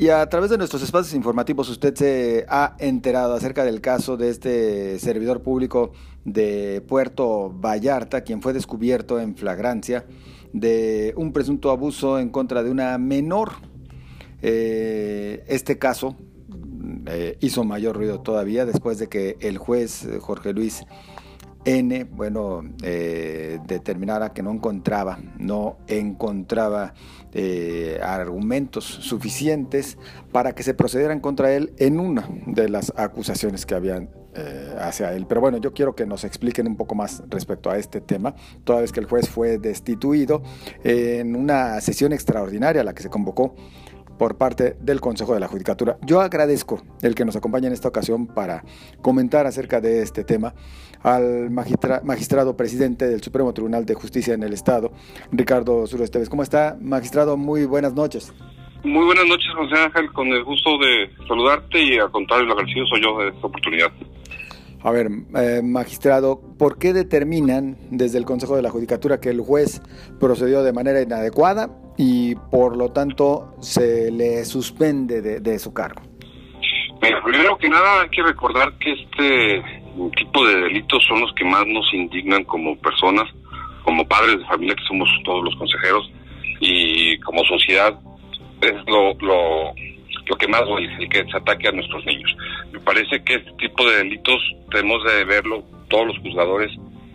Y 0.00 0.08
a 0.08 0.26
través 0.30 0.48
de 0.48 0.56
nuestros 0.56 0.80
espacios 0.80 1.12
informativos 1.12 1.68
usted 1.68 1.94
se 1.94 2.46
ha 2.48 2.74
enterado 2.78 3.34
acerca 3.34 3.64
del 3.64 3.82
caso 3.82 4.16
de 4.16 4.30
este 4.30 4.98
servidor 4.98 5.42
público 5.42 5.92
de 6.24 6.82
Puerto 6.88 7.50
Vallarta, 7.50 8.22
quien 8.22 8.40
fue 8.40 8.54
descubierto 8.54 9.20
en 9.20 9.36
flagrancia 9.36 10.06
de 10.54 11.12
un 11.18 11.34
presunto 11.34 11.70
abuso 11.70 12.18
en 12.18 12.30
contra 12.30 12.62
de 12.62 12.70
una 12.70 12.96
menor. 12.96 13.50
Eh, 14.40 15.44
este 15.48 15.76
caso 15.76 16.16
eh, 17.04 17.36
hizo 17.40 17.64
mayor 17.64 17.94
ruido 17.94 18.22
todavía 18.22 18.64
después 18.64 18.98
de 18.98 19.10
que 19.10 19.36
el 19.40 19.58
juez 19.58 20.08
Jorge 20.20 20.54
Luis 20.54 20.82
N, 21.64 22.04
bueno, 22.04 22.62
eh, 22.82 23.58
determinara 23.66 24.32
que 24.32 24.42
no 24.42 24.50
encontraba, 24.50 25.18
no 25.38 25.76
encontraba 25.88 26.94
eh, 27.32 28.00
argumentos 28.02 28.84
suficientes 28.84 29.98
para 30.32 30.54
que 30.54 30.62
se 30.62 30.72
procedieran 30.72 31.20
contra 31.20 31.52
él 31.52 31.72
en 31.76 32.00
una 32.00 32.28
de 32.46 32.68
las 32.68 32.92
acusaciones 32.96 33.66
que 33.66 33.74
habían 33.74 34.08
eh, 34.34 34.74
hacia 34.80 35.12
él. 35.12 35.26
Pero 35.28 35.42
bueno, 35.42 35.58
yo 35.58 35.74
quiero 35.74 35.94
que 35.94 36.06
nos 36.06 36.24
expliquen 36.24 36.66
un 36.66 36.76
poco 36.76 36.94
más 36.94 37.22
respecto 37.28 37.70
a 37.70 37.76
este 37.76 38.00
tema, 38.00 38.34
toda 38.64 38.80
vez 38.80 38.90
que 38.90 39.00
el 39.00 39.06
juez 39.06 39.28
fue 39.28 39.58
destituido 39.58 40.42
en 40.82 41.36
una 41.36 41.80
sesión 41.82 42.12
extraordinaria 42.12 42.80
a 42.80 42.84
la 42.84 42.94
que 42.94 43.02
se 43.02 43.10
convocó 43.10 43.54
por 44.20 44.36
parte 44.36 44.76
del 44.82 45.00
Consejo 45.00 45.32
de 45.32 45.40
la 45.40 45.48
Judicatura. 45.48 45.96
Yo 46.02 46.20
agradezco 46.20 46.82
el 47.00 47.14
que 47.14 47.24
nos 47.24 47.36
acompañe 47.36 47.68
en 47.68 47.72
esta 47.72 47.88
ocasión 47.88 48.26
para 48.26 48.62
comentar 49.00 49.46
acerca 49.46 49.80
de 49.80 50.02
este 50.02 50.24
tema 50.24 50.52
al 51.02 51.48
magistrado 51.48 52.54
presidente 52.54 53.08
del 53.08 53.22
Supremo 53.22 53.54
Tribunal 53.54 53.86
de 53.86 53.94
Justicia 53.94 54.34
en 54.34 54.42
el 54.42 54.52
Estado, 54.52 54.92
Ricardo 55.32 55.86
Suro 55.86 56.04
Esteves. 56.04 56.28
¿Cómo 56.28 56.42
está, 56.42 56.76
magistrado? 56.82 57.38
Muy 57.38 57.64
buenas 57.64 57.94
noches. 57.94 58.34
Muy 58.84 59.06
buenas 59.06 59.24
noches, 59.24 59.46
José 59.56 59.80
Ángel, 59.84 60.12
con 60.12 60.28
el 60.28 60.44
gusto 60.44 60.76
de 60.76 61.08
saludarte 61.26 61.82
y 61.82 61.98
a 61.98 62.06
contrario, 62.08 62.44
lo 62.44 62.52
agradecido 62.52 62.84
soy 62.88 63.02
yo 63.02 63.18
de 63.20 63.28
esta 63.28 63.46
oportunidad. 63.46 63.90
A 64.82 64.90
ver, 64.90 65.08
eh, 65.34 65.62
magistrado, 65.64 66.42
¿por 66.58 66.76
qué 66.76 66.92
determinan 66.92 67.78
desde 67.90 68.18
el 68.18 68.26
Consejo 68.26 68.54
de 68.54 68.60
la 68.60 68.68
Judicatura 68.68 69.18
que 69.18 69.30
el 69.30 69.40
juez 69.40 69.80
procedió 70.18 70.62
de 70.62 70.74
manera 70.74 71.00
inadecuada 71.00 71.70
y 72.02 72.34
por 72.34 72.78
lo 72.78 72.92
tanto 72.92 73.52
se 73.60 74.10
le 74.10 74.42
suspende 74.46 75.20
de, 75.20 75.58
su 75.58 75.74
cargo? 75.74 76.00
primero 76.98 77.58
que 77.58 77.68
nada 77.68 78.00
hay 78.00 78.08
que 78.08 78.22
recordar 78.22 78.72
que 78.78 78.92
este 78.92 79.62
tipo 80.16 80.46
de 80.46 80.62
delitos 80.62 81.04
son 81.06 81.20
los 81.20 81.30
que 81.34 81.44
más 81.44 81.66
nos 81.66 81.92
indignan 81.92 82.44
como 82.44 82.74
personas, 82.78 83.28
como 83.84 84.08
padres 84.08 84.38
de 84.38 84.46
familia 84.46 84.76
que 84.76 84.84
somos 84.88 85.10
todos 85.24 85.44
los 85.44 85.54
consejeros 85.56 86.10
y 86.60 87.18
como 87.20 87.44
sociedad 87.44 88.00
es 88.62 88.74
lo, 88.86 89.12
lo, 89.20 89.74
lo 90.26 90.36
que 90.38 90.48
más 90.48 90.64
duele, 90.64 90.90
el 91.00 91.08
que 91.10 91.22
se 91.30 91.36
ataque 91.36 91.68
a 91.68 91.72
nuestros 91.72 92.02
niños. 92.06 92.34
Me 92.72 92.80
parece 92.80 93.22
que 93.24 93.34
este 93.34 93.52
tipo 93.58 93.86
de 93.86 93.98
delitos 93.98 94.40
tenemos 94.70 95.04
de 95.04 95.24
verlo 95.24 95.62
todos 95.88 96.06
los 96.06 96.18
juzgadores 96.20 96.72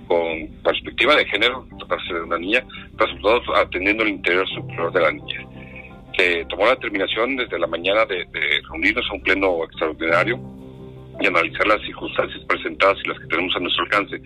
con 0.08 0.48
perspectiva 0.64 1.16
de 1.16 1.26
género, 1.26 1.66
tratarse 1.80 2.14
de 2.14 2.22
una 2.22 2.38
niña, 2.38 2.64
resultados 2.98 3.44
atendiendo 3.56 4.04
el 4.04 4.10
interior 4.10 4.48
superior 4.50 4.92
de 4.94 5.02
la 5.02 5.12
niña. 5.12 5.46
Que 6.18 6.46
tomó 6.50 6.66
la 6.66 6.76
determinación 6.76 7.36
desde 7.36 7.60
la 7.60 7.68
mañana 7.68 8.06
de, 8.06 8.26
reunirnos 8.70 9.06
a 9.10 9.14
un 9.14 9.22
pleno 9.22 9.64
extraordinario 9.66 10.40
y 11.20 11.28
analizar 11.28 11.68
las 11.68 11.82
circunstancias 11.82 12.44
presentadas 12.48 12.98
y 13.04 13.10
las 13.10 13.20
que 13.20 13.28
tenemos 13.28 13.56
a 13.56 13.60
nuestro 13.60 13.84
alcance 13.84 14.22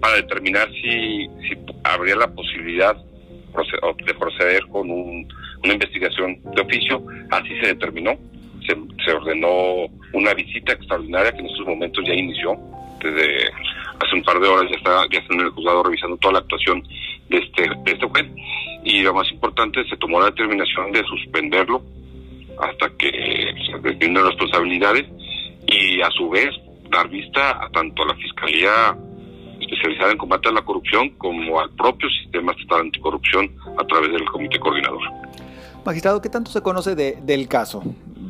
para 0.00 0.16
determinar 0.16 0.68
si, 0.72 1.28
si 1.48 1.56
habría 1.84 2.16
la 2.16 2.28
posibilidad 2.28 2.96
de 2.96 4.14
proceder 4.14 4.66
con 4.66 4.90
una 4.90 5.72
investigación 5.72 6.38
de 6.54 6.62
oficio. 6.62 7.04
Así 7.30 7.48
se 7.60 7.68
determinó. 7.68 8.16
Se, 8.66 8.74
se 9.04 9.12
ordenó 9.12 9.86
una 10.12 10.34
visita 10.34 10.72
extraordinaria 10.72 11.32
que 11.32 11.38
en 11.38 11.46
estos 11.46 11.66
momentos 11.66 12.04
ya 12.06 12.14
inició 12.14 12.56
desde 13.02 13.50
hace 14.00 14.14
un 14.14 14.22
par 14.22 14.40
de 14.40 14.48
horas 14.48 14.70
ya 14.70 14.76
está, 14.76 15.06
ya 15.10 15.18
está 15.20 15.34
en 15.34 15.40
el 15.40 15.50
juzgado 15.50 15.82
revisando 15.82 16.16
toda 16.18 16.34
la 16.34 16.38
actuación 16.40 16.82
de 17.28 17.38
este, 17.38 17.62
de 17.62 17.92
este 17.92 18.06
juez. 18.06 18.26
Y 18.84 19.02
lo 19.02 19.14
más 19.14 19.30
importante, 19.30 19.84
se 19.88 19.96
tomó 19.96 20.20
la 20.20 20.26
determinación 20.26 20.92
de 20.92 21.02
suspenderlo 21.04 21.82
hasta 22.60 22.90
que 22.96 23.10
se 23.66 23.78
defiendan 23.80 24.26
responsabilidades 24.26 25.04
y 25.66 26.00
a 26.02 26.10
su 26.10 26.28
vez 26.30 26.50
dar 26.90 27.08
vista 27.08 27.64
a 27.64 27.68
tanto 27.70 28.02
a 28.02 28.06
la 28.06 28.14
Fiscalía 28.14 28.96
especializada 29.60 30.12
en 30.12 30.18
combate 30.18 30.48
a 30.48 30.52
la 30.52 30.62
corrupción 30.62 31.10
como 31.16 31.60
al 31.60 31.70
propio 31.70 32.08
sistema 32.22 32.52
estatal 32.52 32.82
anticorrupción 32.82 33.50
a 33.78 33.84
través 33.86 34.12
del 34.12 34.24
comité 34.26 34.58
coordinador. 34.58 35.00
Magistrado, 35.84 36.20
¿qué 36.20 36.28
tanto 36.28 36.50
se 36.50 36.62
conoce 36.62 36.94
de, 36.94 37.18
del 37.22 37.48
caso 37.48 37.82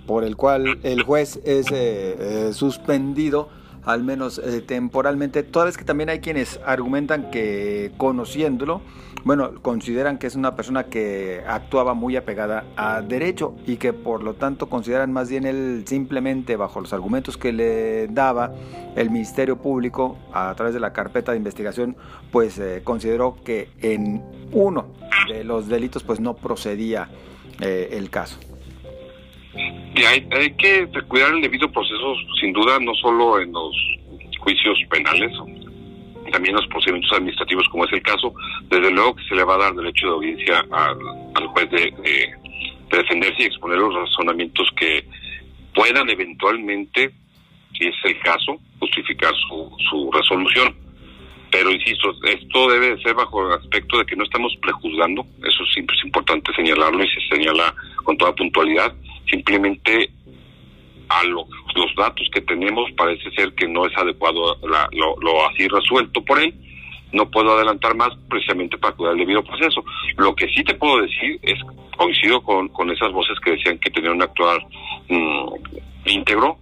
por 0.07 0.25
el 0.25 0.37
cual 0.37 0.79
el 0.83 1.03
juez 1.03 1.41
es 1.45 1.71
eh, 1.71 2.17
eh, 2.19 2.53
suspendido? 2.53 3.49
Al 3.85 4.03
menos 4.03 4.39
eh, 4.39 4.61
temporalmente, 4.61 5.43
toda 5.43 5.67
vez 5.67 5.77
que 5.77 5.85
también 5.85 6.09
hay 6.09 6.21
quienes 6.21 6.61
argumentan 6.65 7.31
que 7.31 7.93
conociéndolo, 7.97 8.81
bueno, 9.25 9.53
consideran 9.63 10.19
que 10.19 10.27
es 10.27 10.37
una 10.37 10.55
persona 10.55 10.85
que 10.85 11.43
actuaba 11.47 11.95
muy 11.95 12.15
apegada 12.17 12.65
a 12.77 13.01
derecho 13.01 13.55
y 13.67 13.77
que 13.77 13.95
por 13.95 14.23
lo 14.23 14.35
tanto 14.35 14.69
consideran 14.69 15.13
más 15.13 15.31
bien 15.31 15.47
él 15.47 15.85
simplemente 15.87 16.57
bajo 16.57 16.81
los 16.81 16.93
argumentos 16.93 17.39
que 17.39 17.53
le 17.53 18.07
daba 18.09 18.53
el 18.97 19.11
Ministerio 19.11 19.57
Público 19.57 20.19
a 20.33 20.55
través 20.55 20.75
de 20.75 20.81
la 20.81 20.93
carpeta 20.93 21.33
de 21.33 21.39
investigación, 21.39 21.97
pues 22.31 22.59
eh, 22.59 22.83
consideró 22.85 23.37
que 23.43 23.71
en 23.81 24.23
uno 24.53 24.89
de 25.29 25.43
los 25.43 25.69
delitos 25.69 26.03
pues 26.03 26.21
no 26.21 26.35
procedía 26.35 27.09
eh, 27.61 27.89
el 27.93 28.11
caso. 28.11 28.39
Y 29.95 30.03
hay, 30.05 30.51
que 30.59 30.89
cuidar 31.07 31.33
el 31.33 31.41
debido 31.41 31.71
proceso, 31.71 32.17
sin 32.41 32.53
duda, 32.53 32.79
no 32.81 32.95
solo 32.95 33.41
en 33.41 33.53
los 33.53 33.75
juicios 34.41 34.79
penales, 34.91 35.33
también 36.33 36.57
en 36.57 36.63
los 36.63 36.67
procedimientos 36.67 37.13
administrativos, 37.13 37.69
como 37.69 37.85
es 37.85 37.93
el 37.93 38.03
caso. 38.03 38.35
Desde 38.69 38.91
luego 38.91 39.15
que 39.15 39.25
se 39.29 39.37
le 39.37 39.45
va 39.45 39.55
a 39.55 39.59
dar 39.59 39.75
derecho 39.75 40.07
de 40.07 40.13
audiencia 40.13 40.67
al, 40.73 41.47
juez 41.47 41.71
de, 41.71 42.35
defenderse 42.91 43.43
y 43.43 43.47
exponer 43.47 43.79
los 43.79 43.95
razonamientos 43.95 44.69
que 44.77 45.05
puedan 45.75 46.11
eventualmente, 46.11 47.13
si 47.79 47.87
es 47.87 47.95
el 48.05 48.19
caso, 48.21 48.59
justificar 48.81 49.33
su, 49.49 49.77
su 49.91 50.11
resolución. 50.11 50.75
Pero 51.53 51.71
insisto, 51.71 52.13
esto 52.25 52.69
debe 52.69 53.01
ser 53.01 53.15
bajo 53.15 53.47
el 53.47 53.61
aspecto 53.61 53.99
de 53.99 54.07
que 54.07 54.17
no 54.17 54.25
estamos 54.25 54.53
prejuzgando, 54.61 55.25
eso 55.45 55.65
siempre 55.73 55.97
es 55.97 56.05
importante 56.05 56.53
señalarlo 56.53 57.05
y 57.05 57.09
se 57.09 57.21
señala 57.29 57.73
con 58.03 58.17
toda 58.17 58.35
puntualidad 58.35 58.93
simplemente 59.31 60.11
a 61.09 61.25
los 61.25 61.95
datos 61.97 62.29
que 62.33 62.41
tenemos 62.43 62.91
parece 62.93 63.31
ser 63.33 63.53
que 63.55 63.69
no 63.69 63.87
es 63.87 63.97
adecuado 63.97 64.57
lo, 64.63 65.47
así 65.49 65.69
resuelto 65.69 66.25
por 66.25 66.41
él. 66.41 66.55
No 67.13 67.31
puedo 67.31 67.53
adelantar 67.53 67.95
más 67.95 68.11
precisamente 68.29 68.77
para 68.77 68.95
cuidar 68.95 69.13
el 69.13 69.21
debido 69.21 69.45
proceso. 69.45 69.85
Lo 70.17 70.35
que 70.35 70.49
sí 70.49 70.65
te 70.65 70.75
puedo 70.75 71.01
decir 71.01 71.39
es, 71.43 71.59
coincido 71.97 72.43
con, 72.43 72.69
con 72.69 72.91
esas 72.91 73.13
voces 73.13 73.39
que 73.45 73.53
decían 73.53 73.79
que 73.79 73.91
tenían 73.91 74.15
un 74.15 74.23
actuar 74.23 74.59
mm, 75.09 75.49
íntegro. 76.07 76.59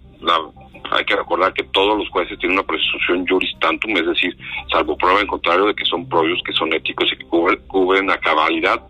hay 0.91 1.05
que 1.07 1.17
recordar 1.17 1.55
que 1.55 1.63
todos 1.65 1.97
los 1.97 2.09
jueces 2.11 2.39
tienen 2.39 2.59
una 2.59 2.67
presunción 2.67 3.27
juris 3.27 3.59
tantum, 3.61 3.97
es 3.97 4.07
decir, 4.07 4.37
salvo 4.71 4.97
prueba 4.99 5.21
en 5.21 5.27
contrario 5.27 5.65
de 5.67 5.75
que 5.75 5.87
son 5.87 6.07
propios, 6.07 6.43
que 6.45 6.53
son 6.53 6.73
éticos 6.75 7.11
y 7.13 7.17
que 7.17 7.25
cubren, 7.25 7.59
cubren 7.67 8.11
a 8.11 8.19
cabalidad 8.19 8.83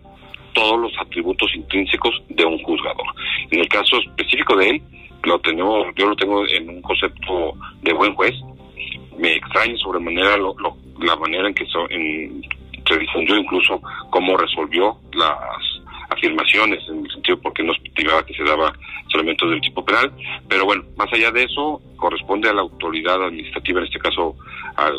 todos 0.53 0.79
los 0.79 0.91
atributos 0.99 1.53
intrínsecos 1.55 2.21
de 2.29 2.45
un 2.45 2.57
juzgador. 2.63 3.07
En 3.51 3.59
el 3.59 3.67
caso 3.67 3.97
específico 3.99 4.55
de 4.55 4.69
él, 4.69 4.81
lo 5.23 5.39
tenemos, 5.39 5.87
yo 5.95 6.09
lo 6.09 6.15
tengo 6.15 6.45
en 6.47 6.69
un 6.69 6.81
concepto 6.81 7.53
de 7.81 7.93
buen 7.93 8.13
juez. 8.15 8.33
Me 9.17 9.35
extraña 9.35 9.77
sobremanera 9.77 10.37
lo, 10.37 10.55
la 10.99 11.15
manera 11.15 11.47
en 11.47 11.53
que 11.53 11.65
se 11.65 12.99
difundió 12.99 13.37
incluso 13.37 13.81
cómo 14.09 14.37
resolvió 14.37 14.97
las 15.13 15.37
afirmaciones, 16.09 16.79
en 16.89 17.05
el 17.05 17.11
sentido 17.11 17.39
porque 17.41 17.63
no 17.63 17.73
estimaba 17.73 18.25
que 18.25 18.33
se 18.33 18.43
daba 18.43 18.73
elementos 19.13 19.49
del 19.49 19.61
tipo 19.61 19.83
penal. 19.85 20.11
Pero 20.49 20.65
bueno, 20.65 20.83
más 20.97 21.11
allá 21.13 21.31
de 21.31 21.43
eso, 21.43 21.81
corresponde 21.95 22.49
a 22.49 22.53
la 22.53 22.61
autoridad 22.61 23.23
administrativa, 23.23 23.79
en 23.79 23.85
este 23.85 23.99
caso 23.99 24.35
al, 24.75 24.95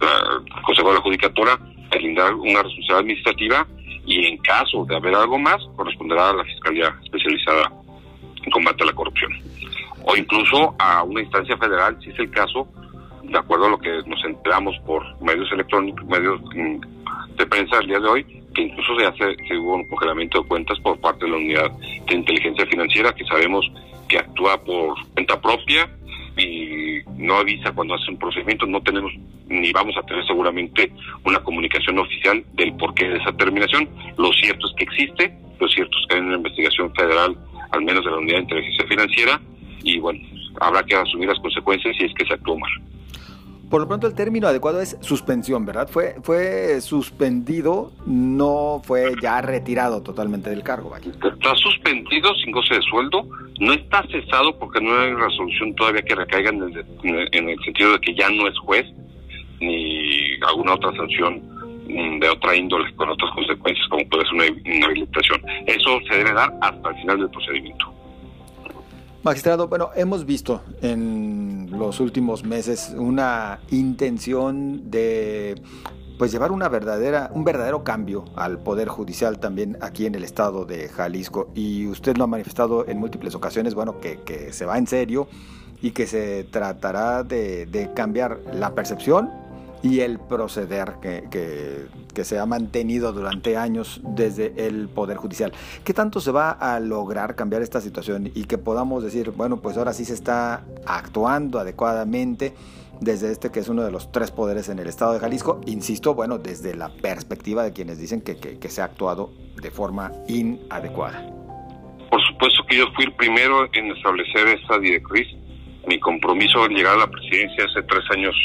al 0.00 0.62
Consejo 0.62 0.88
de 0.88 0.94
la 0.94 1.00
Judicatura, 1.00 1.58
brindar 1.90 2.34
una 2.34 2.62
responsabilidad 2.62 2.98
administrativa 2.98 3.66
y 4.06 4.26
en 4.26 4.38
caso 4.38 4.84
de 4.84 4.96
haber 4.96 5.14
algo 5.14 5.38
más, 5.38 5.60
corresponderá 5.76 6.30
a 6.30 6.34
la 6.34 6.44
Fiscalía 6.44 6.94
Especializada 7.04 7.72
en 8.42 8.50
Combate 8.50 8.84
a 8.84 8.86
la 8.86 8.92
Corrupción. 8.92 9.30
O 10.04 10.16
incluso 10.16 10.74
a 10.78 11.02
una 11.02 11.20
instancia 11.20 11.56
federal, 11.56 11.96
si 12.02 12.10
es 12.10 12.18
el 12.18 12.30
caso, 12.30 12.66
de 13.22 13.38
acuerdo 13.38 13.66
a 13.66 13.70
lo 13.70 13.78
que 13.78 14.00
nos 14.06 14.24
enteramos 14.24 14.76
por 14.86 15.02
medios 15.22 15.50
electrónicos, 15.52 16.04
medios 16.06 16.40
mm, 16.54 17.36
de 17.36 17.46
prensa 17.46 17.78
el 17.78 17.86
día 17.86 18.00
de 18.00 18.08
hoy, 18.08 18.24
que 18.54 18.62
incluso 18.62 18.96
se 18.98 19.06
hace, 19.06 19.36
se 19.46 19.56
hubo 19.56 19.74
un 19.74 19.88
congelamiento 19.88 20.42
de 20.42 20.48
cuentas 20.48 20.78
por 20.80 20.98
parte 21.00 21.24
de 21.24 21.30
la 21.30 21.36
unidad 21.36 21.70
de 22.06 22.14
inteligencia 22.14 22.66
financiera, 22.66 23.14
que 23.14 23.24
sabemos 23.26 23.70
que 24.08 24.18
actúa 24.18 24.62
por 24.64 24.94
cuenta 25.14 25.40
propia 25.40 25.88
y 26.36 27.00
no 27.16 27.36
avisa 27.36 27.72
cuando 27.72 27.94
hace 27.94 28.10
un 28.10 28.18
procedimiento, 28.18 28.66
no 28.66 28.80
tenemos 28.80 29.12
ni 29.48 29.72
vamos 29.72 29.96
a 29.96 30.02
tener 30.02 30.24
seguramente 30.26 30.92
una 31.24 31.40
comunicación 31.40 31.98
oficial 31.98 32.44
del 32.54 32.72
porqué 32.74 33.08
de 33.08 33.18
esa 33.18 33.32
terminación. 33.32 33.88
Lo 34.16 34.32
cierto 34.32 34.66
es 34.68 34.74
que 34.76 34.84
existe, 34.84 35.34
lo 35.58 35.68
cierto 35.68 35.98
es 35.98 36.06
que 36.06 36.14
hay 36.16 36.20
una 36.20 36.36
investigación 36.36 36.94
federal 36.94 37.36
al 37.72 37.82
menos 37.82 38.04
de 38.04 38.10
la 38.10 38.18
unidad 38.18 38.36
de 38.36 38.42
inteligencia 38.42 38.86
financiera, 38.86 39.40
y 39.82 39.98
bueno, 39.98 40.20
habrá 40.60 40.82
que 40.82 40.94
asumir 40.94 41.28
las 41.28 41.38
consecuencias 41.38 41.96
si 41.96 42.04
es 42.04 42.14
que 42.14 42.26
se 42.26 42.34
actúa 42.34 42.58
mal. 42.58 42.70
Por 43.70 43.80
lo 43.80 43.86
pronto 43.86 44.08
el 44.08 44.14
término 44.14 44.48
adecuado 44.48 44.80
es 44.80 44.96
suspensión, 45.00 45.64
¿verdad? 45.64 45.88
Fue, 45.88 46.16
fue 46.24 46.80
suspendido, 46.80 47.92
no 48.04 48.82
fue 48.84 49.12
ya 49.22 49.40
retirado 49.40 50.02
totalmente 50.02 50.50
del 50.50 50.64
cargo. 50.64 50.92
Está 50.96 51.54
suspendido 51.54 52.34
sin 52.34 52.50
goce 52.50 52.74
de 52.74 52.82
sueldo, 52.82 53.24
no 53.60 53.72
está 53.72 54.02
cesado 54.10 54.58
porque 54.58 54.80
no 54.80 54.92
hay 54.98 55.14
resolución 55.14 55.72
todavía 55.76 56.02
que 56.02 56.16
recaiga 56.16 56.50
en 56.50 56.62
el, 56.64 57.28
en 57.30 57.48
el 57.48 57.58
sentido 57.64 57.92
de 57.92 58.00
que 58.00 58.12
ya 58.16 58.28
no 58.30 58.48
es 58.48 58.58
juez, 58.58 58.86
ni 59.60 60.34
alguna 60.48 60.74
otra 60.74 60.90
sanción 60.96 61.40
mm, 61.86 62.18
de 62.18 62.28
otra 62.28 62.56
índole 62.56 62.92
con 62.96 63.08
otras 63.08 63.30
consecuencias 63.34 63.86
como 63.88 64.04
puede 64.08 64.24
ser 64.24 64.34
una 64.34 64.46
inhabilitación. 64.46 65.42
Eso 65.66 66.00
se 66.08 66.16
debe 66.16 66.32
dar 66.32 66.52
hasta 66.60 66.88
el 66.88 66.96
final 66.96 67.18
del 67.20 67.30
procedimiento. 67.30 67.92
Magistrado, 69.22 69.68
bueno, 69.68 69.90
hemos 69.94 70.24
visto 70.24 70.62
en 70.80 71.59
los 71.80 71.98
últimos 71.98 72.44
meses 72.44 72.94
una 72.96 73.60
intención 73.70 74.90
de 74.90 75.60
pues 76.18 76.30
llevar 76.30 76.52
una 76.52 76.68
verdadera, 76.68 77.30
un 77.32 77.42
verdadero 77.42 77.82
cambio 77.82 78.26
al 78.36 78.58
Poder 78.58 78.88
Judicial 78.88 79.40
también 79.40 79.78
aquí 79.80 80.04
en 80.04 80.14
el 80.14 80.22
estado 80.22 80.66
de 80.66 80.90
Jalisco. 80.90 81.48
Y 81.54 81.86
usted 81.86 82.18
lo 82.18 82.24
ha 82.24 82.26
manifestado 82.26 82.86
en 82.86 82.98
múltiples 82.98 83.34
ocasiones, 83.34 83.74
bueno, 83.74 83.98
que, 83.98 84.20
que 84.20 84.52
se 84.52 84.66
va 84.66 84.76
en 84.76 84.86
serio 84.86 85.26
y 85.80 85.92
que 85.92 86.06
se 86.06 86.44
tratará 86.44 87.22
de, 87.22 87.64
de 87.64 87.94
cambiar 87.94 88.38
la 88.52 88.74
percepción 88.74 89.30
y 89.82 90.00
el 90.00 90.18
proceder 90.18 90.94
que, 91.00 91.24
que, 92.14 92.24
se 92.24 92.38
ha 92.38 92.44
mantenido 92.44 93.12
durante 93.12 93.56
años 93.56 94.02
desde 94.04 94.66
el 94.66 94.88
Poder 94.88 95.16
Judicial. 95.16 95.52
¿Qué 95.84 95.94
tanto 95.94 96.20
se 96.20 96.30
va 96.30 96.50
a 96.50 96.78
lograr 96.80 97.34
cambiar 97.34 97.62
esta 97.62 97.80
situación 97.80 98.30
y 98.34 98.44
que 98.44 98.58
podamos 98.58 99.02
decir, 99.02 99.30
bueno, 99.30 99.62
pues 99.62 99.78
ahora 99.78 99.94
sí 99.94 100.04
se 100.04 100.12
está 100.12 100.64
actuando 100.84 101.58
adecuadamente 101.58 102.52
desde 103.00 103.32
este 103.32 103.50
que 103.50 103.60
es 103.60 103.68
uno 103.68 103.82
de 103.82 103.90
los 103.90 104.12
tres 104.12 104.30
poderes 104.30 104.68
en 104.68 104.78
el 104.78 104.86
Estado 104.86 105.14
de 105.14 105.20
Jalisco? 105.20 105.62
Insisto, 105.66 106.14
bueno, 106.14 106.36
desde 106.36 106.74
la 106.74 106.90
perspectiva 106.90 107.62
de 107.62 107.72
quienes 107.72 107.98
dicen 107.98 108.20
que, 108.20 108.36
que, 108.36 108.68
se 108.68 108.82
ha 108.82 108.84
actuado 108.84 109.32
de 109.60 109.70
forma 109.70 110.12
inadecuada. 110.28 111.26
Por 112.10 112.20
supuesto 112.26 112.62
que 112.68 112.76
yo 112.76 112.86
fui 112.94 113.06
el 113.06 113.14
primero 113.14 113.66
en 113.72 113.92
establecer 113.92 114.48
esa 114.48 114.78
directriz. 114.78 115.26
Mi 115.86 115.98
compromiso 115.98 116.62
al 116.62 116.70
llegar 116.70 116.96
a 116.96 116.98
la 116.98 117.06
presidencia 117.06 117.64
hace 117.64 117.82
tres 117.84 118.04
años 118.10 118.36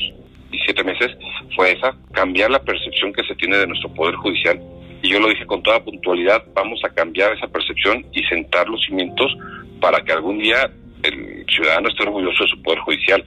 siete 0.65 0.83
meses 0.83 1.11
fue 1.55 1.71
esa, 1.71 1.95
cambiar 2.13 2.51
la 2.51 2.63
percepción 2.63 3.13
que 3.13 3.23
se 3.23 3.35
tiene 3.35 3.57
de 3.57 3.67
nuestro 3.67 3.93
Poder 3.93 4.15
Judicial. 4.15 4.59
Y 5.01 5.09
yo 5.09 5.19
lo 5.19 5.29
dije 5.29 5.45
con 5.45 5.61
toda 5.61 5.83
puntualidad, 5.83 6.43
vamos 6.53 6.79
a 6.83 6.89
cambiar 6.89 7.33
esa 7.33 7.47
percepción 7.47 8.05
y 8.11 8.23
sentar 8.23 8.67
los 8.67 8.81
cimientos 8.83 9.35
para 9.79 10.01
que 10.03 10.13
algún 10.13 10.39
día 10.39 10.69
el 11.03 11.45
ciudadano 11.47 11.89
esté 11.89 12.03
orgulloso 12.03 12.43
de 12.43 12.49
su 12.49 12.61
Poder 12.61 12.79
Judicial. 12.79 13.23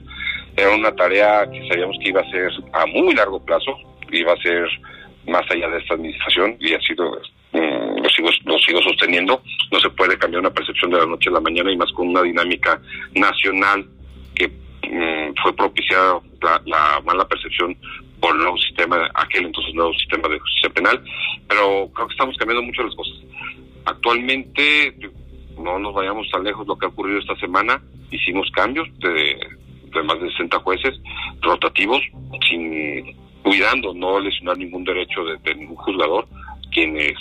Era 0.57 0.75
una 0.75 0.93
tarea 0.93 1.49
que 1.49 1.67
sabíamos 1.69 1.97
que 2.01 2.09
iba 2.09 2.21
a 2.21 2.31
ser 2.31 2.51
a 2.73 2.85
muy 2.87 3.15
largo 3.15 3.43
plazo, 3.45 3.77
iba 4.11 4.33
a 4.33 4.41
ser 4.41 4.67
más 5.27 5.49
allá 5.51 5.69
de 5.69 5.77
esta 5.77 5.93
administración 5.93 6.57
y 6.59 6.73
ha 6.73 6.81
sido 6.81 7.11
mm, 7.53 8.01
lo 8.01 8.09
sigo 8.09 8.29
lo 8.45 8.57
sigo 8.59 8.81
sosteniendo 8.81 9.41
no 9.71 9.79
se 9.79 9.89
puede 9.91 10.17
cambiar 10.17 10.41
una 10.41 10.53
percepción 10.53 10.91
de 10.91 10.97
la 10.97 11.05
noche 11.05 11.29
a 11.29 11.33
la 11.33 11.39
mañana 11.39 11.71
y 11.71 11.77
más 11.77 11.91
con 11.91 12.07
una 12.07 12.23
dinámica 12.23 12.81
nacional 13.13 13.85
que 14.35 14.49
mm, 14.89 15.33
fue 15.41 15.53
propiciada 15.53 16.19
la, 16.65 17.01
mala 17.05 17.27
percepción 17.27 17.75
por 18.19 18.35
el 18.35 18.41
nuevo 18.41 18.57
sistema, 18.57 19.09
aquel 19.13 19.45
entonces 19.45 19.73
nuevo 19.73 19.93
sistema 19.93 20.27
de 20.27 20.39
justicia 20.39 20.69
penal, 20.71 21.03
pero 21.47 21.89
creo 21.93 22.07
que 22.07 22.13
estamos 22.13 22.37
cambiando 22.37 22.63
mucho 22.63 22.83
las 22.83 22.95
cosas. 22.95 23.15
Actualmente, 23.85 24.93
no 25.57 25.79
nos 25.79 25.93
vayamos 25.93 26.29
tan 26.29 26.43
lejos 26.43 26.67
lo 26.67 26.77
que 26.77 26.85
ha 26.85 26.89
ocurrido 26.89 27.19
esta 27.19 27.35
semana, 27.37 27.81
hicimos 28.11 28.49
cambios 28.51 28.87
de, 28.99 29.37
más 30.03 30.19
de 30.19 30.29
60 30.31 30.59
jueces 30.59 30.99
rotativos, 31.41 32.01
sin 32.49 33.15
cuidando 33.43 33.93
no 33.93 34.19
lesionar 34.19 34.57
ningún 34.57 34.83
derecho 34.83 35.23
de, 35.23 35.37
de 35.37 35.55
ningún 35.55 35.77
juzgador, 35.77 36.27
quienes 36.71 37.13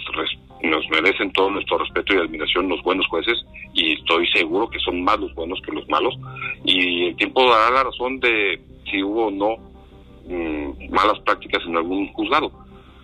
nos 0.63 0.89
merecen 0.91 1.33
todo 1.33 1.51
nuestro 1.51 1.79
respeto 1.79 2.15
y 2.15 2.19
admiración 2.19 2.69
los 2.69 2.83
buenos 2.83 3.07
jueces 3.07 3.39
y 3.75 3.95
estoy 3.95 4.27
seguro 4.29 4.69
que 4.69 4.79
son 4.81 5.03
más 5.03 5.19
los 5.19 5.35
buenos 5.35 5.61
que 5.65 5.73
los 5.73 5.89
malos 5.89 6.15
y 6.65 7.07
el 7.07 7.17
tiempo 7.17 7.49
dará 7.49 7.71
la 7.71 7.85
razón 7.85 8.19
de 8.21 8.61
si 8.91 9.03
hubo 9.03 9.27
o 9.27 9.31
no 9.31 9.57
mm, 10.27 10.91
malas 10.91 11.19
prácticas 11.21 11.63
en 11.67 11.77
algún 11.77 12.13
juzgado. 12.13 12.51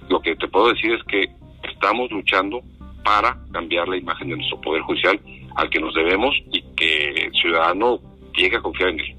Lo 0.09 0.21
que 0.21 0.37
te 0.37 0.49
puedo 0.49 0.69
decir 0.69 0.93
es 0.93 1.03
que 1.05 1.29
estamos 1.71 2.11
luchando 2.11 2.61
para 3.05 3.39
cambiar 3.53 3.89
la 3.89 3.97
imagen 3.97 4.31
de 4.31 4.37
nuestro 4.37 4.61
Poder 4.61 4.83
Judicial 4.83 5.21
al 5.57 5.71
que 5.71 5.81
nos 5.81 5.95
debemos 5.95 6.35
y 6.53 6.62
que 6.75 7.27
el 7.27 7.33
ciudadano 7.33 8.00
llegue 8.37 8.57
a 8.57 8.62
confiar 8.62 8.91
en 8.91 9.00
él. 9.00 9.17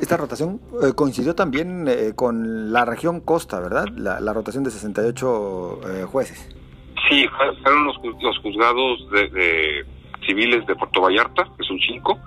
Esta 0.00 0.16
rotación 0.16 0.60
eh, 0.82 0.92
coincidió 0.94 1.34
también 1.34 1.86
eh, 1.88 2.12
con 2.14 2.72
la 2.72 2.84
región 2.84 3.20
Costa, 3.20 3.60
¿verdad? 3.60 3.86
La, 3.96 4.32
rotación 4.32 4.62
de 4.62 4.70
68 4.70 5.80
eh, 5.88 6.04
jueces. 6.04 6.55
Sí, 7.08 7.26
fueron 7.62 7.84
los, 7.84 7.96
juzgados 8.38 9.10
de, 9.10 9.84
civiles 10.26 10.66
de 10.66 10.74
Puerto 10.74 11.02
Vallarta, 11.02 11.44
que 11.56 11.64
son 11.64 11.78
cinco, 11.78 12.18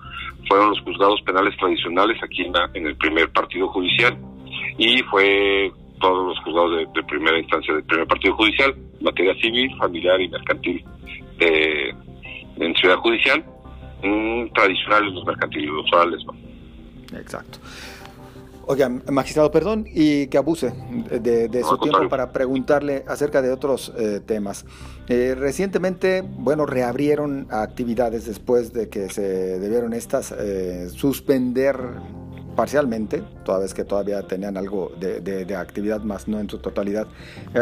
fueron 0.48 0.70
los 0.70 0.80
juzgados 0.82 1.22
penales 1.24 1.56
tradicionales 1.58 2.22
aquí 2.24 2.44
en, 2.74 2.88
el 2.88 2.96
primer 2.98 3.30
partido 3.32 3.68
judicial 3.70 4.18
y 4.78 5.02
fue 5.04 5.72
todos 6.00 6.30
los 6.30 6.40
juzgados 6.46 6.92
de, 6.94 7.04
primera 7.04 7.38
instancia 7.38 7.74
del 7.74 7.84
primer 7.84 8.08
partido 8.08 8.36
judicial, 8.36 8.74
materia 9.02 9.36
civil, 9.36 9.76
familiar 9.78 10.22
y 10.22 10.30
mercantil 10.30 10.86
en 11.40 12.76
Ciudad 12.76 12.98
Judicial, 12.98 13.44
mm, 14.04 14.54
tradicionales 14.54 15.14
los 15.14 15.26
mercantiles, 15.26 15.70
los 15.70 15.94
orales, 15.94 16.26
Exacto. 17.14 17.60
Oigan, 18.72 19.02
magistrado, 19.10 19.50
perdón 19.50 19.88
y 19.92 20.28
que 20.28 20.38
abuse 20.38 20.72
de, 21.10 21.64
su 21.68 21.80
tiempo 21.80 22.08
para 22.08 22.32
preguntarle 22.32 23.04
acerca 23.08 23.42
de 23.42 23.52
otros 23.52 23.92
eh, 23.98 24.22
temas. 24.24 24.64
Eh, 25.08 25.34
recientemente, 25.36 26.22
bueno, 26.22 26.68
reabrieron 26.68 27.48
actividades 27.50 28.28
después 28.28 28.72
de 28.72 28.88
que 28.88 29.10
se 29.10 29.24
debieron 29.58 29.94
estas 29.94 30.32
eh, 30.38 30.88
suspender 30.92 31.80
parcialmente, 32.56 33.24
toda 33.44 33.58
vez 33.58 33.74
que 33.74 33.86
todavía 33.86 34.22
tenían 34.28 34.56
algo 34.56 34.92
de, 35.00 35.56
actividad, 35.56 36.04
más 36.04 36.28
no 36.28 36.40
en 36.40 36.48
su 36.48 36.60
totalidad, 36.60 37.08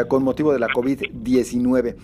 con 0.08 0.22
motivo 0.22 0.52
de 0.52 0.58
la 0.58 0.68
COVID-19. 0.68 1.96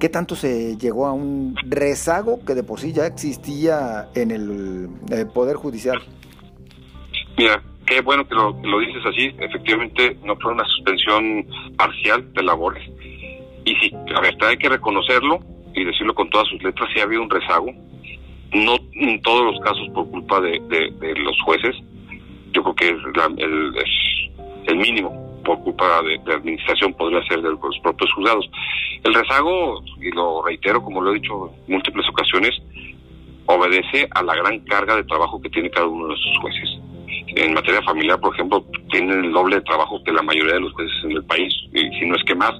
¿Qué 0.00 0.08
tanto 0.08 0.34
se 0.34 0.76
llegó 0.76 1.06
a 1.06 1.12
un 1.12 1.54
rezago 1.68 2.44
que 2.44 2.56
de 2.56 2.64
por 2.64 2.80
sí 2.80 2.92
ya 2.92 3.06
existía 3.06 4.08
en 4.16 4.32
el 4.32 5.28
Poder 5.32 5.54
Judicial? 5.54 6.00
Mira, 7.38 7.62
qué 7.90 8.00
bueno 8.02 8.26
que 8.26 8.34
lo, 8.36 8.78
dices 8.78 9.04
así. 9.04 9.34
Efectivamente, 9.38 10.16
no 10.24 10.36
fue 10.36 10.52
una 10.52 10.64
suspensión 10.64 11.44
parcial 11.76 12.32
de 12.32 12.42
labores. 12.44 12.88
Y 13.64 13.74
sí, 13.76 13.90
la 14.06 14.20
verdad 14.20 14.50
hay 14.50 14.56
que 14.56 14.68
reconocerlo 14.68 15.40
y 15.74 15.84
decirlo 15.84 16.14
con 16.14 16.30
todas 16.30 16.48
sus 16.48 16.62
letras, 16.62 16.88
sí 16.94 17.00
ha 17.00 17.02
habido 17.02 17.22
un 17.22 17.30
rezago. 17.30 17.72
No 18.52 18.76
en 18.94 19.20
todos 19.22 19.44
los 19.44 19.60
casos 19.60 19.88
por 19.92 20.08
culpa 20.08 20.40
de, 20.40 20.60
los 21.16 21.40
jueces. 21.42 21.76
Yo 22.52 22.62
creo 22.62 22.74
que 22.74 22.88
es, 22.90 22.96
el, 24.66 24.76
mínimo 24.76 25.42
por 25.44 25.60
culpa 25.62 26.02
de, 26.02 26.18
de, 26.24 26.34
administración 26.34 26.94
podría 26.94 27.22
ser 27.24 27.42
de 27.42 27.50
los 27.50 27.78
propios 27.82 28.12
juzgados. 28.12 28.48
El 29.02 29.14
rezago, 29.14 29.82
y 30.00 30.10
lo 30.12 30.42
reitero 30.42 30.82
como 30.82 31.00
lo 31.00 31.10
he 31.10 31.14
dicho 31.14 31.52
múltiples 31.66 32.08
ocasiones, 32.08 32.52
obedece 33.46 34.08
a 34.12 34.22
la 34.22 34.34
gran 34.36 34.60
carga 34.60 34.94
de 34.94 35.04
trabajo 35.04 35.40
que 35.42 35.50
tiene 35.50 35.70
cada 35.70 35.86
uno 35.86 36.08
de 36.08 36.14
esos 36.14 36.38
jueces 36.40 36.80
en 37.36 37.54
materia 37.54 37.82
familiar, 37.82 38.18
por 38.20 38.34
ejemplo, 38.34 38.64
tienen 38.90 39.24
el 39.24 39.32
doble 39.32 39.56
de 39.56 39.62
trabajo 39.62 40.02
que 40.04 40.12
la 40.12 40.22
mayoría 40.22 40.54
de 40.54 40.60
los 40.60 40.72
jueces 40.72 40.94
en 41.04 41.12
el 41.12 41.24
país, 41.24 41.52
y 41.72 41.80
si 41.98 42.06
no 42.06 42.16
es 42.16 42.24
que 42.24 42.34
más. 42.34 42.52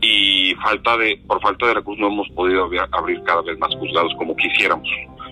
Y 0.00 0.54
falta 0.62 0.96
de, 0.96 1.20
por 1.26 1.40
falta 1.40 1.66
de 1.66 1.74
recursos 1.74 2.00
no 2.00 2.08
hemos 2.08 2.28
podido 2.30 2.70
abrir 2.92 3.22
cada 3.24 3.42
vez 3.42 3.58
más 3.58 3.74
juzgados 3.74 4.12
como 4.16 4.36
quisiéramos. 4.36 4.88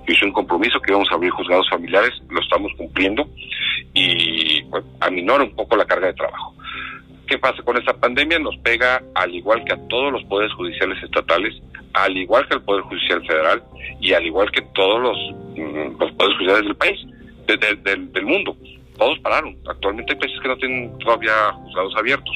Yo 0.07 0.15
hice 0.15 0.25
un 0.25 0.33
compromiso 0.33 0.81
que 0.81 0.93
íbamos 0.93 1.11
a 1.11 1.15
abrir 1.15 1.31
juzgados 1.31 1.69
familiares, 1.71 2.13
lo 2.29 2.41
estamos 2.41 2.73
cumpliendo 2.77 3.29
y 3.95 4.63
pues, 4.65 4.85
aminora 5.01 5.45
un 5.45 5.55
poco 5.55 5.77
la 5.77 5.85
carga 5.85 6.09
de 6.09 6.15
trabajo. 6.15 6.55
¿Qué 7.27 7.39
pasa 7.39 7.63
con 7.63 7.77
esta 7.77 7.93
pandemia? 7.93 8.39
Nos 8.39 8.57
pega 8.59 9.03
al 9.15 9.35
igual 9.35 9.65
que 9.65 9.75
a 9.75 9.89
todos 9.89 10.13
los 10.13 10.23
poderes 10.25 10.53
judiciales 10.53 11.03
estatales, 11.03 11.61
al 11.93 12.17
igual 12.17 12.47
que 12.47 12.55
al 12.55 12.63
Poder 12.63 12.83
Judicial 12.83 13.27
Federal 13.27 13.63
y 14.01 14.13
al 14.13 14.25
igual 14.27 14.51
que 14.53 14.63
todos 14.75 15.01
los, 15.01 15.17
mm, 15.57 15.99
los 15.99 16.13
poderes 16.13 16.37
judiciales 16.37 16.65
del 16.65 16.77
país 16.77 17.01
del 17.47 18.27
mundo. 18.27 18.57
Todos 18.99 19.19
pararon. 19.21 19.57
Actualmente 19.69 20.13
hay 20.13 20.19
países 20.19 20.41
que 20.41 20.49
no 20.49 20.57
tienen 20.57 20.99
todavía 20.99 21.53
juzgados 21.53 21.95
abiertos. 21.97 22.35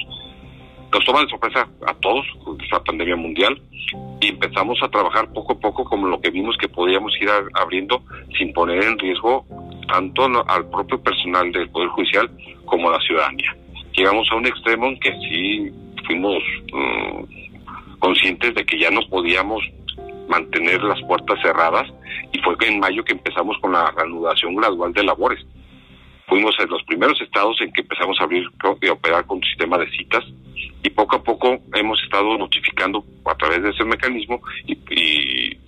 Nos 0.92 1.04
toma 1.04 1.22
de 1.22 1.28
sorpresa 1.28 1.68
a 1.86 1.94
todos 1.94 2.26
esta 2.62 2.82
pandemia 2.82 3.16
mundial 3.16 3.60
y 4.20 4.28
empezamos 4.28 4.78
a 4.82 4.88
trabajar 4.88 5.32
poco 5.32 5.52
a 5.54 5.60
poco 5.60 5.84
como 5.84 6.08
lo 6.08 6.20
que 6.20 6.30
vimos 6.30 6.56
que 6.58 6.68
podíamos 6.68 7.12
ir 7.20 7.28
abriendo 7.54 8.02
sin 8.36 8.52
poner 8.52 8.82
en 8.82 8.98
riesgo 8.98 9.46
tanto 9.88 10.24
al 10.46 10.68
propio 10.68 11.00
personal 11.02 11.50
del 11.52 11.68
Poder 11.70 11.88
Judicial 11.90 12.30
como 12.64 12.88
a 12.88 12.92
la 12.92 13.00
ciudadanía. 13.00 13.56
Llegamos 13.96 14.28
a 14.30 14.36
un 14.36 14.46
extremo 14.46 14.86
en 14.86 15.00
que 15.00 15.12
sí 15.12 15.70
fuimos 16.06 16.42
mm, 16.72 17.98
conscientes 17.98 18.54
de 18.54 18.64
que 18.64 18.78
ya 18.78 18.90
no 18.90 19.00
podíamos 19.08 19.62
mantener 20.28 20.82
las 20.82 21.00
puertas 21.02 21.38
cerradas 21.42 21.86
y 22.32 22.38
fue 22.40 22.54
en 22.60 22.80
mayo 22.80 23.04
que 23.04 23.12
empezamos 23.12 23.56
con 23.58 23.72
la 23.72 23.90
reanudación 23.90 24.54
gradual 24.54 24.92
de 24.92 25.04
labores. 25.04 25.44
Fuimos 26.28 26.54
en 26.60 26.68
los 26.70 26.82
primeros 26.84 27.20
estados 27.20 27.60
en 27.60 27.72
que 27.72 27.80
empezamos 27.80 28.16
a 28.20 28.24
abrir 28.24 28.44
y 28.80 28.88
operar 28.88 29.26
con 29.26 29.38
un 29.38 29.44
sistema 29.44 29.78
de 29.78 29.90
citas 29.90 30.24
y 30.82 30.90
poco 30.90 31.16
a 31.16 31.22
poco 31.22 31.58
hemos 31.74 32.02
estado 32.02 32.38
notificando 32.38 33.04
a 33.24 33.34
través 33.34 33.62
de 33.62 33.70
ese 33.70 33.84
mecanismo 33.84 34.40
y, 34.66 35.58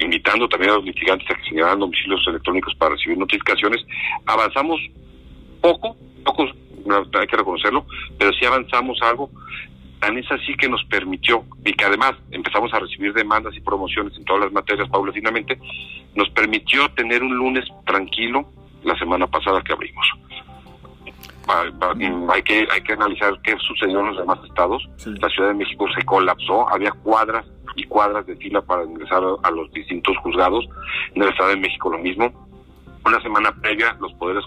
invitando 0.00 0.46
también 0.48 0.72
a 0.72 0.74
los 0.74 0.84
litigantes 0.84 1.28
a 1.30 1.34
que 1.34 1.48
señalaran 1.48 1.80
domicilios 1.80 2.22
electrónicos 2.28 2.74
para 2.74 2.94
recibir 2.94 3.16
notificaciones. 3.16 3.80
Avanzamos 4.26 4.80
poco, 5.62 5.96
poco, 6.24 6.44
hay 6.44 7.26
que 7.26 7.36
reconocerlo, 7.36 7.86
pero 8.18 8.30
sí 8.34 8.44
avanzamos 8.44 9.00
algo 9.02 9.30
Tan 10.00 10.18
es 10.18 10.30
así 10.30 10.54
que 10.56 10.68
nos 10.68 10.84
permitió, 10.84 11.44
y 11.64 11.72
que 11.72 11.84
además 11.84 12.12
empezamos 12.30 12.72
a 12.74 12.80
recibir 12.80 13.12
demandas 13.14 13.54
y 13.56 13.60
promociones 13.60 14.16
en 14.16 14.24
todas 14.24 14.44
las 14.44 14.52
materias 14.52 14.88
paulatinamente, 14.88 15.58
nos 16.14 16.28
permitió 16.30 16.88
tener 16.90 17.22
un 17.22 17.34
lunes 17.34 17.64
tranquilo 17.86 18.46
la 18.84 18.96
semana 18.98 19.26
pasada 19.26 19.62
que 19.62 19.72
abrimos. 19.72 20.06
Hay 22.32 22.42
que, 22.42 22.66
hay 22.70 22.82
que 22.82 22.92
analizar 22.94 23.38
qué 23.42 23.56
sucedió 23.58 24.00
en 24.00 24.06
los 24.06 24.18
demás 24.18 24.38
estados. 24.44 24.88
La 25.04 25.28
Ciudad 25.28 25.48
de 25.48 25.54
México 25.54 25.86
se 25.94 26.04
colapsó, 26.04 26.68
había 26.70 26.90
cuadras 26.92 27.44
y 27.76 27.84
cuadras 27.84 28.26
de 28.26 28.36
fila 28.36 28.62
para 28.62 28.84
ingresar 28.84 29.22
a 29.42 29.50
los 29.50 29.70
distintos 29.72 30.16
juzgados. 30.18 30.64
En 31.14 31.22
el 31.22 31.28
Estado 31.28 31.50
de 31.50 31.56
México 31.56 31.90
lo 31.90 31.98
mismo. 31.98 32.32
Una 33.04 33.20
semana 33.20 33.52
previa, 33.60 33.94
los 34.00 34.12
poderes 34.14 34.44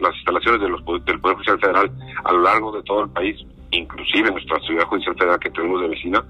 las 0.00 0.14
instalaciones 0.14 0.60
de 0.60 0.68
los, 0.68 0.84
del 1.04 1.20
Poder 1.20 1.36
Judicial 1.36 1.58
Federal 1.58 1.90
a 2.24 2.32
lo 2.32 2.42
largo 2.42 2.70
de 2.70 2.82
todo 2.84 3.02
el 3.02 3.10
país 3.10 3.44
inclusive 3.82 4.30
nuestra 4.30 4.58
ciudad 4.60 4.84
judicial 4.84 5.16
federal 5.16 5.38
que 5.38 5.50
tenemos 5.50 5.80
de 5.82 5.88
vecina, 5.88 6.24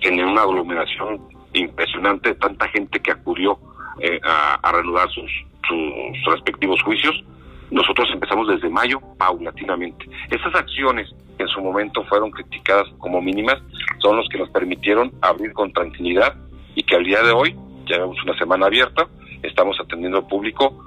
tenía 0.00 0.26
una 0.26 0.42
aglomeración 0.42 1.20
impresionante 1.52 2.30
de 2.30 2.34
tanta 2.36 2.68
gente 2.68 3.00
que 3.00 3.12
acudió 3.12 3.58
eh, 4.00 4.20
a, 4.22 4.72
reanudar 4.72 5.08
sus, 5.10 5.30
sus 5.66 6.34
respectivos 6.34 6.80
juicios. 6.82 7.24
Nosotros 7.70 8.08
empezamos 8.12 8.48
desde 8.48 8.68
mayo 8.68 9.00
paulatinamente. 9.18 10.06
Esas 10.30 10.54
acciones 10.54 11.10
que 11.36 11.42
en 11.42 11.48
su 11.48 11.60
momento 11.60 12.04
fueron 12.04 12.30
criticadas 12.30 12.88
como 12.98 13.20
mínimas 13.20 13.58
son 14.00 14.16
los 14.16 14.28
que 14.28 14.38
nos 14.38 14.50
permitieron 14.50 15.12
abrir 15.20 15.52
con 15.52 15.72
tranquilidad 15.72 16.34
y 16.74 16.82
que 16.82 16.96
al 16.96 17.04
día 17.04 17.22
de 17.22 17.32
hoy, 17.32 17.56
ya 17.86 17.98
vemos 17.98 18.16
una 18.22 18.36
semana 18.38 18.66
abierta, 18.66 19.06
estamos 19.42 19.78
atendiendo 19.80 20.18
al 20.18 20.26
público. 20.26 20.84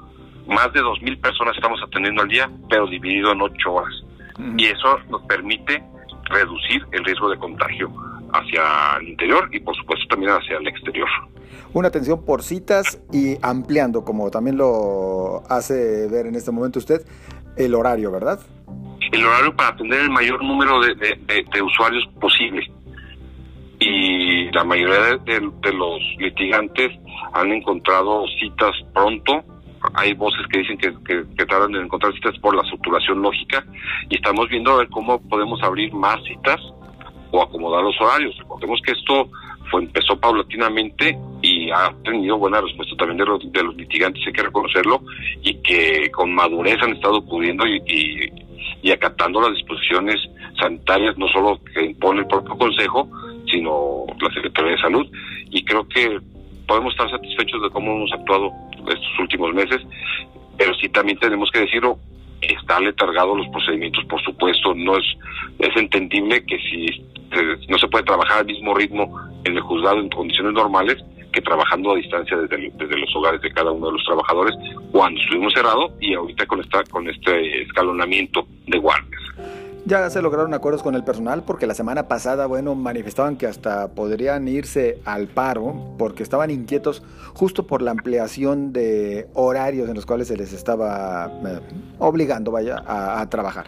Más 0.47 0.73
de 0.73 0.81
2.000 0.81 1.21
personas 1.21 1.55
estamos 1.55 1.79
atendiendo 1.83 2.23
al 2.23 2.27
día, 2.27 2.49
pero 2.69 2.87
dividido 2.87 3.31
en 3.31 3.41
ocho 3.41 3.73
horas 3.73 3.93
y 4.57 4.65
eso 4.65 4.97
nos 5.09 5.21
permite 5.23 5.83
reducir 6.25 6.85
el 6.91 7.03
riesgo 7.03 7.29
de 7.29 7.37
contagio 7.37 7.91
hacia 8.33 8.97
el 8.99 9.09
interior 9.09 9.49
y 9.51 9.59
por 9.59 9.75
supuesto 9.75 10.07
también 10.09 10.31
hacia 10.31 10.57
el 10.57 10.67
exterior. 10.67 11.07
Una 11.73 11.87
atención 11.87 12.25
por 12.25 12.43
citas 12.43 12.99
y 13.11 13.37
ampliando, 13.41 14.03
como 14.03 14.29
también 14.29 14.57
lo 14.57 15.43
hace 15.49 16.07
ver 16.07 16.25
en 16.25 16.35
este 16.35 16.51
momento 16.51 16.79
usted, 16.79 17.05
el 17.57 17.75
horario, 17.75 18.11
¿verdad? 18.11 18.39
El 19.11 19.25
horario 19.25 19.55
para 19.55 19.69
atender 19.69 20.01
el 20.01 20.09
mayor 20.09 20.43
número 20.43 20.79
de, 20.81 21.61
usuarios 21.61 22.07
posible. 22.19 22.69
Y 23.79 24.51
la 24.51 24.63
mayoría 24.63 25.17
de 25.17 25.73
los 25.73 25.99
litigantes 26.19 26.91
han 27.33 27.51
encontrado 27.51 28.25
citas 28.39 28.71
pronto 28.93 29.43
hay 29.93 30.13
voces 30.13 30.41
que 30.51 30.59
dicen 30.59 30.77
que, 30.77 30.93
que, 31.05 31.45
tardan 31.45 31.75
en 31.75 31.85
encontrar 31.85 32.13
citas 32.13 32.37
por 32.39 32.55
la 32.55 32.63
saturación 32.69 33.21
lógica 33.21 33.65
y 34.09 34.15
estamos 34.15 34.49
viendo 34.49 34.71
a 34.71 34.77
ver 34.77 34.89
cómo 34.89 35.21
podemos 35.27 35.61
abrir 35.63 35.93
más 35.93 36.23
citas 36.23 36.59
o 37.31 37.41
acomodar 37.41 37.83
los 37.83 37.99
horarios. 37.99 38.37
Recordemos 38.37 38.79
que 38.85 38.91
esto 38.91 39.29
fue 39.71 39.81
empezó 39.81 40.19
paulatinamente 40.19 41.17
y 41.41 41.71
ha 41.71 41.93
tenido 42.03 42.37
buena 42.37 42.61
respuesta 42.61 42.95
también 42.97 43.17
de 43.17 43.25
los, 43.25 43.51
de 43.51 43.63
los 43.63 43.75
litigantes, 43.75 44.21
hay 44.27 44.33
que 44.33 44.43
reconocerlo, 44.43 45.01
y 45.41 45.55
que 45.55 46.11
con 46.11 46.33
madurez 46.35 46.77
han 46.81 46.93
estado 46.93 47.25
pudiendo 47.25 47.65
y, 47.65 47.81
y, 48.83 48.91
acatando 48.91 49.41
las 49.41 49.53
disposiciones 49.53 50.17
sanitarias, 50.59 51.17
no 51.17 51.27
solo 51.29 51.59
que 51.73 51.85
impone 51.85 52.21
el 52.21 52.27
propio 52.27 52.57
Consejo, 52.57 53.07
sino 53.49 54.05
la 54.19 54.33
Secretaría 54.33 54.71
de 54.71 54.81
Salud. 54.81 55.07
Y 55.49 55.63
creo 55.63 55.87
que 55.87 56.19
podemos 56.67 56.93
estar 56.93 57.09
satisfechos 57.09 57.61
de 57.61 57.69
cómo 57.69 57.91
hemos 57.95 58.11
actuado 58.13 58.51
estos 58.87 59.19
últimos 59.19 59.53
meses, 59.53 59.81
pero 60.57 60.73
sí 60.75 60.89
también 60.89 61.17
tenemos 61.19 61.49
que 61.51 61.61
decirlo, 61.61 61.97
está 62.41 62.79
letargado 62.79 63.35
los 63.35 63.47
procedimientos, 63.49 64.03
por 64.05 64.21
supuesto, 64.23 64.73
no 64.75 64.97
es, 64.97 65.05
es 65.59 65.75
entendible 65.75 66.43
que 66.45 66.57
si 66.57 66.85
eh, 66.85 67.57
no 67.69 67.77
se 67.77 67.87
puede 67.87 68.03
trabajar 68.03 68.39
al 68.39 68.45
mismo 68.45 68.73
ritmo 68.73 69.19
en 69.43 69.55
el 69.55 69.61
juzgado 69.61 69.99
en 69.99 70.09
condiciones 70.09 70.53
normales 70.53 70.97
que 71.31 71.41
trabajando 71.41 71.91
a 71.91 71.95
distancia 71.95 72.37
desde, 72.37 72.71
desde 72.75 72.97
los 72.97 73.15
hogares 73.15 73.41
de 73.41 73.51
cada 73.51 73.71
uno 73.71 73.87
de 73.87 73.93
los 73.93 74.03
trabajadores 74.03 74.53
cuando 74.91 75.19
estuvimos 75.21 75.53
cerrados 75.53 75.93
y 76.01 76.13
ahorita 76.13 76.45
con 76.45 76.59
esta 76.59 76.83
con 76.85 77.09
este 77.09 77.61
escalonamiento 77.61 78.45
de 78.67 78.77
guardias. 78.77 79.21
Ya 79.85 80.07
se 80.11 80.21
lograron 80.21 80.53
acuerdos 80.53 80.83
con 80.83 80.93
el 80.93 81.03
personal 81.03 81.43
porque 81.45 81.65
la 81.65 81.73
semana 81.73 82.07
pasada, 82.07 82.45
bueno, 82.45 82.75
manifestaban 82.75 83.35
que 83.35 83.47
hasta 83.47 83.93
podrían 83.93 84.47
irse 84.47 84.99
al 85.05 85.27
paro 85.27 85.95
porque 85.97 86.21
estaban 86.21 86.51
inquietos 86.51 87.01
justo 87.33 87.65
por 87.65 87.81
la 87.81 87.91
ampliación 87.91 88.73
de 88.73 89.27
horarios 89.33 89.89
en 89.89 89.95
los 89.95 90.05
cuales 90.05 90.27
se 90.27 90.37
les 90.37 90.53
estaba 90.53 91.31
eh, 91.45 91.59
obligando, 91.97 92.51
vaya, 92.51 92.83
a, 92.85 93.27
trabajar. 93.29 93.65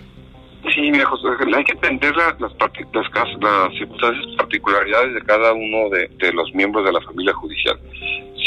Sí, 0.75 0.91
mira, 0.91 1.05
José, 1.05 1.27
hay 1.55 1.63
que 1.63 1.73
entender 1.73 2.15
las, 2.15 2.39
las, 2.39 2.51
las 2.59 3.73
circunstancias, 3.77 4.25
particularidades 4.37 5.15
de 5.15 5.21
cada 5.21 5.51
uno 5.53 5.89
de 5.89 6.31
los 6.31 6.53
miembros 6.53 6.85
de 6.85 6.91
la 6.91 7.01
familia 7.01 7.33
judicial. 7.33 7.77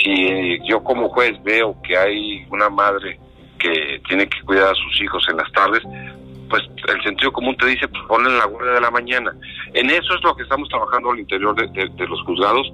Si 0.03 0.59
yo 0.69 0.83
como 0.85 1.09
juez 1.09 1.33
veo 1.43 1.77
que 1.83 1.97
hay 1.97 2.47
una 2.51 2.71
madre 2.71 3.19
que 3.59 4.01
tiene 4.09 4.29
que 4.29 4.41
cuidar 4.43 4.71
a 4.71 4.75
sus 4.75 5.03
hijos 5.03 5.27
en 5.31 5.37
las 5.37 5.51
tardes, 5.53 5.83
pues 6.49 6.63
el 6.89 7.03
sentido 7.03 7.33
común 7.33 7.57
te 7.57 7.67
dice, 7.67 7.89
pues 7.89 8.03
ponen 8.07 8.37
la 8.39 8.47
guardia 8.47 8.75
de 8.75 8.81
la 8.81 8.91
mañana. 8.91 9.33
En 9.75 9.91
eso 9.91 10.15
es 10.15 10.23
lo 10.23 10.35
que 10.37 10.43
estamos 10.43 10.69
trabajando 10.69 11.11
al 11.11 11.21
interior 11.21 11.55
de, 11.55 12.07
los 12.07 12.23
juzgados, 12.23 12.73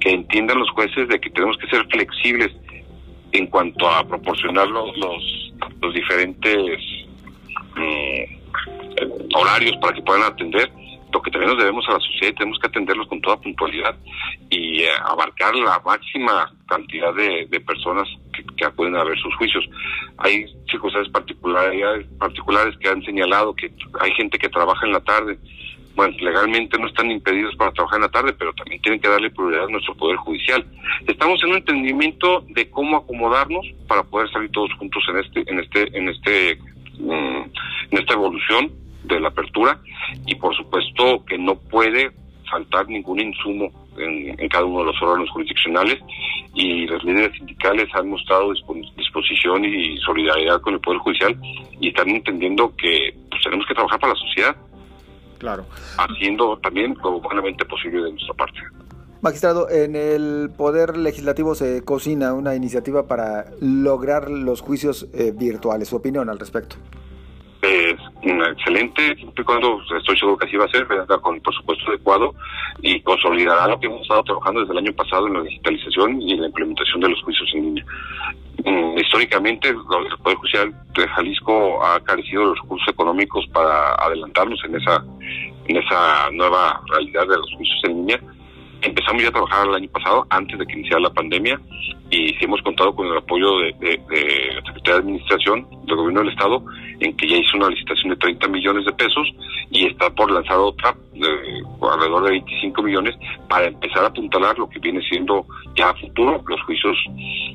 que 0.00 0.10
entiendan 0.10 0.58
los 0.58 0.70
jueces 0.70 1.08
de 1.08 1.20
que 1.20 1.30
tenemos 1.30 1.56
que 1.58 1.68
ser 1.68 1.86
flexibles 1.86 2.52
en 3.32 3.46
cuanto 3.48 3.88
a 3.88 4.04
proporcionar 4.06 4.68
los, 4.68 4.96
los, 4.96 5.94
diferentes 5.94 6.80
mm, 7.76 9.34
horarios 9.34 9.76
para 9.80 9.92
que 9.92 10.02
puedan 10.02 10.22
atender 10.22 10.70
lo 11.14 11.22
que 11.22 11.30
también 11.30 11.50
nos 11.50 11.58
debemos 11.58 11.88
a 11.88 11.92
la 11.92 12.00
sociedad 12.00 12.34
tenemos 12.36 12.58
que 12.58 12.66
atenderlos 12.66 13.06
con 13.06 13.20
toda 13.20 13.40
puntualidad 13.40 13.96
y 14.50 14.82
eh, 14.82 14.88
abarcar 15.04 15.54
la 15.54 15.80
máxima 15.84 16.52
cantidad 16.66 17.14
de, 17.14 17.60
personas 17.60 18.08
que, 18.32 18.44
que, 18.56 18.64
acuden 18.64 18.96
a 18.96 19.04
ver 19.04 19.16
sus 19.18 19.34
juicios. 19.36 19.64
Hay 20.18 20.44
circunstancias 20.68 21.12
particulares, 21.12 22.06
particulares 22.18 22.76
que 22.78 22.88
han 22.88 23.02
señalado 23.04 23.54
que 23.54 23.72
hay 24.00 24.10
gente 24.12 24.38
que 24.38 24.48
trabaja 24.48 24.84
en 24.86 24.92
la 24.92 25.00
tarde. 25.00 25.38
Bueno, 25.94 26.16
legalmente 26.18 26.76
no 26.78 26.88
están 26.88 27.08
impedidos 27.12 27.54
para 27.54 27.70
trabajar 27.70 27.98
en 27.98 28.02
la 28.02 28.10
tarde, 28.10 28.32
pero 28.32 28.52
también 28.54 28.82
tienen 28.82 29.00
que 29.00 29.08
darle 29.08 29.30
prioridad 29.30 29.66
a 29.66 29.70
nuestro 29.70 29.94
Poder 29.94 30.16
Judicial. 30.16 30.66
Estamos 31.06 31.40
en 31.44 31.50
un 31.50 31.56
entendimiento 31.58 32.44
de 32.48 32.68
cómo 32.70 32.96
acomodarnos 32.96 33.64
para 33.86 34.02
poder 34.02 34.28
salir 34.32 34.50
todos 34.50 34.72
juntos 34.74 35.04
en 35.08 35.18
este, 35.18 35.44
en 35.46 35.60
este, 35.60 35.96
en 35.96 36.08
este, 36.08 36.58
mm, 36.98 37.42
en 37.92 37.98
esta 37.98 38.14
evolución 38.14 38.83
de 39.04 39.20
la 39.20 39.28
apertura 39.28 39.78
y 40.26 40.34
por 40.34 40.54
supuesto 40.56 41.24
que 41.26 41.38
no 41.38 41.56
puede 41.56 42.10
faltar 42.50 42.88
ningún 42.88 43.20
insumo 43.20 43.70
en, 43.96 44.48
cada 44.48 44.64
uno 44.64 44.80
de 44.80 44.86
los 44.86 45.02
órganos 45.02 45.30
jurisdiccionales 45.30 45.98
y 46.54 46.86
los 46.86 47.02
líderes 47.04 47.32
sindicales 47.36 47.88
han 47.94 48.08
mostrado 48.08 48.52
disposición 48.96 49.64
y 49.64 49.96
solidaridad 49.98 50.60
con 50.60 50.74
el 50.74 50.80
Poder 50.80 51.00
Judicial 51.00 51.36
y 51.80 51.88
están 51.88 52.08
entendiendo 52.10 52.74
que 52.76 53.14
pues, 53.30 53.42
tenemos 53.42 53.66
que 53.66 53.74
trabajar 53.74 54.00
para 54.00 54.12
la 54.12 54.18
sociedad. 54.18 54.56
Claro. 55.38 55.66
Haciendo 55.98 56.56
también 56.58 56.96
lo 57.02 57.20
buenamente 57.20 57.64
posible 57.64 58.02
de 58.02 58.12
nuestra 58.12 58.34
parte. 58.34 58.60
Magistrado, 59.20 59.70
en 59.70 59.96
el 59.96 60.50
Poder 60.56 60.96
Legislativo 60.96 61.54
se 61.54 61.82
cocina 61.82 62.34
una 62.34 62.54
iniciativa 62.54 63.06
para 63.06 63.46
lograr 63.60 64.30
los 64.30 64.60
juicios 64.60 65.08
eh, 65.14 65.32
virtuales. 65.34 65.88
¿Su 65.88 65.96
opinión 65.96 66.28
al 66.28 66.38
respecto? 66.38 66.76
Excelente, 68.24 69.14
siempre 69.16 69.42
y 69.42 69.44
cuando 69.44 69.80
estoy 69.96 70.18
seguro 70.18 70.38
que 70.38 70.46
así 70.46 70.56
va 70.56 70.64
a 70.64 70.68
ser, 70.68 70.86
con 71.20 71.34
el 71.34 71.42
presupuesto 71.42 71.88
adecuado 71.88 72.34
y 72.80 73.00
consolidará 73.00 73.68
lo 73.68 73.78
que 73.78 73.86
hemos 73.86 74.02
estado 74.02 74.22
trabajando 74.24 74.60
desde 74.60 74.72
el 74.72 74.78
año 74.78 74.92
pasado 74.92 75.26
en 75.26 75.34
la 75.34 75.42
digitalización 75.42 76.22
y 76.22 76.32
en 76.32 76.40
la 76.40 76.46
implementación 76.46 77.00
de 77.00 77.08
los 77.10 77.22
juicios 77.22 77.50
en 77.54 77.64
línea. 77.64 77.84
Mm, 78.64 78.98
históricamente, 78.98 79.68
el 79.68 79.76
Poder 80.22 80.38
Judicial 80.38 80.74
de 80.94 81.08
Jalisco 81.08 81.84
ha 81.84 82.00
carecido 82.00 82.44
los 82.44 82.60
recursos 82.62 82.88
económicos 82.88 83.46
para 83.52 83.94
adelantarnos 83.94 84.62
en 84.64 84.76
esa, 84.76 85.04
en 85.66 85.76
esa 85.76 86.30
nueva 86.32 86.80
realidad 86.90 87.26
de 87.28 87.36
los 87.36 87.52
juicios 87.56 87.80
en 87.84 87.96
línea 87.96 88.20
empezamos 88.84 89.22
ya 89.22 89.28
a 89.28 89.32
trabajar 89.32 89.66
el 89.66 89.74
año 89.74 89.88
pasado, 89.90 90.26
antes 90.30 90.58
de 90.58 90.66
que 90.66 90.74
iniciara 90.74 91.00
la 91.00 91.10
pandemia, 91.10 91.60
y 92.10 92.28
sí 92.28 92.38
hemos 92.42 92.62
contado 92.62 92.94
con 92.94 93.06
el 93.06 93.16
apoyo 93.16 93.58
de, 93.58 93.72
la 93.72 94.62
Secretaría 94.62 94.94
de 94.94 95.00
Administración 95.00 95.66
del 95.86 95.96
Gobierno 95.96 96.20
del 96.20 96.30
Estado, 96.30 96.62
en 97.00 97.16
que 97.16 97.28
ya 97.28 97.36
hizo 97.36 97.56
una 97.56 97.70
licitación 97.70 98.10
de 98.10 98.16
30 98.16 98.48
millones 98.48 98.84
de 98.84 98.92
pesos 98.92 99.28
y 99.70 99.86
está 99.86 100.10
por 100.10 100.30
lanzar 100.30 100.58
otra 100.58 100.94
alrededor 101.82 102.24
de 102.24 102.30
25 102.30 102.82
millones 102.82 103.14
para 103.48 103.66
empezar 103.66 104.04
a 104.04 104.08
apuntalar 104.08 104.58
lo 104.58 104.68
que 104.68 104.78
viene 104.78 105.00
siendo 105.08 105.46
ya 105.76 105.90
a 105.90 105.94
futuro 105.94 106.42
los 106.46 106.60
juicios 106.62 106.96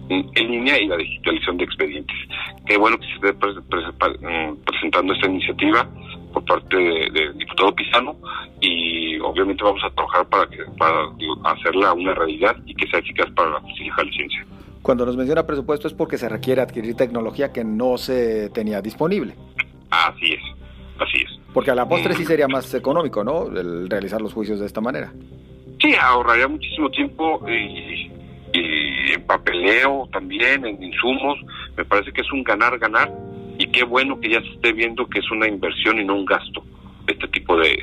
en 0.09 0.51
línea 0.51 0.79
y 0.81 0.87
la 0.87 0.97
digitalización 0.97 1.57
de 1.57 1.63
expedientes. 1.63 2.17
Qué 2.65 2.77
bueno 2.77 2.97
que 2.97 3.05
se 3.05 3.13
esté 3.13 3.33
mm, 3.33 4.57
presentando 4.65 5.13
esta 5.13 5.27
iniciativa 5.27 5.87
por 6.41 6.61
parte 6.61 6.77
del 6.77 7.37
diputado 7.37 7.73
Pizano 7.73 8.15
y 8.61 9.19
obviamente 9.19 9.63
vamos 9.63 9.81
a 9.83 9.89
trabajar 9.91 10.27
para 10.27 10.47
que 10.47 10.57
para 10.77 11.53
hacerla 11.53 11.93
una 11.93 12.13
realidad 12.13 12.55
y 12.65 12.73
que 12.75 12.87
sea 12.87 12.99
eficaz 12.99 13.29
para 13.31 13.51
la 13.51 13.59
justicia 13.61 13.93
jalisciense. 13.93 14.37
Cuando 14.81 15.05
nos 15.05 15.17
menciona 15.17 15.45
presupuesto 15.45 15.87
es 15.87 15.93
porque 15.93 16.17
se 16.17 16.29
requiere 16.29 16.61
adquirir 16.61 16.95
tecnología 16.95 17.51
que 17.51 17.63
no 17.63 17.97
se 17.97 18.49
tenía 18.49 18.81
disponible. 18.81 19.35
Así 19.91 20.33
es, 20.33 20.41
así 20.99 21.17
es. 21.23 21.39
Porque 21.53 21.71
a 21.71 21.75
la 21.75 21.87
postre 21.87 22.13
sí 22.13 22.25
sería 22.25 22.47
más 22.47 22.73
económico, 22.73 23.23
¿no? 23.23 23.47
El 23.47 23.89
realizar 23.89 24.21
los 24.21 24.33
juicios 24.33 24.59
de 24.59 24.65
esta 24.65 24.81
manera. 24.81 25.11
Sí, 25.81 25.93
ahorraría 25.99 26.47
muchísimo 26.47 26.89
tiempo 26.91 27.41
y, 27.49 28.11
en 28.53 29.21
papeleo 29.25 30.07
también, 30.11 30.65
en 30.65 30.81
insumos. 30.81 31.39
Me 31.75 31.85
parece 31.85 32.11
que 32.11 32.21
es 32.21 32.31
un 32.31 32.43
ganar-ganar 32.43 33.11
y 33.59 33.67
qué 33.67 33.83
bueno 33.83 34.19
que 34.19 34.31
ya 34.31 34.41
se 34.41 34.49
esté 34.49 34.73
viendo 34.73 35.05
que 35.07 35.19
es 35.19 35.29
una 35.29 35.47
inversión 35.47 35.99
y 35.99 36.05
no 36.05 36.15
un 36.15 36.25
gasto 36.25 36.63
este 37.07 37.27
tipo 37.27 37.57
de, 37.57 37.77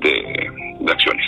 de 0.00 0.90
acciones. 0.90 1.26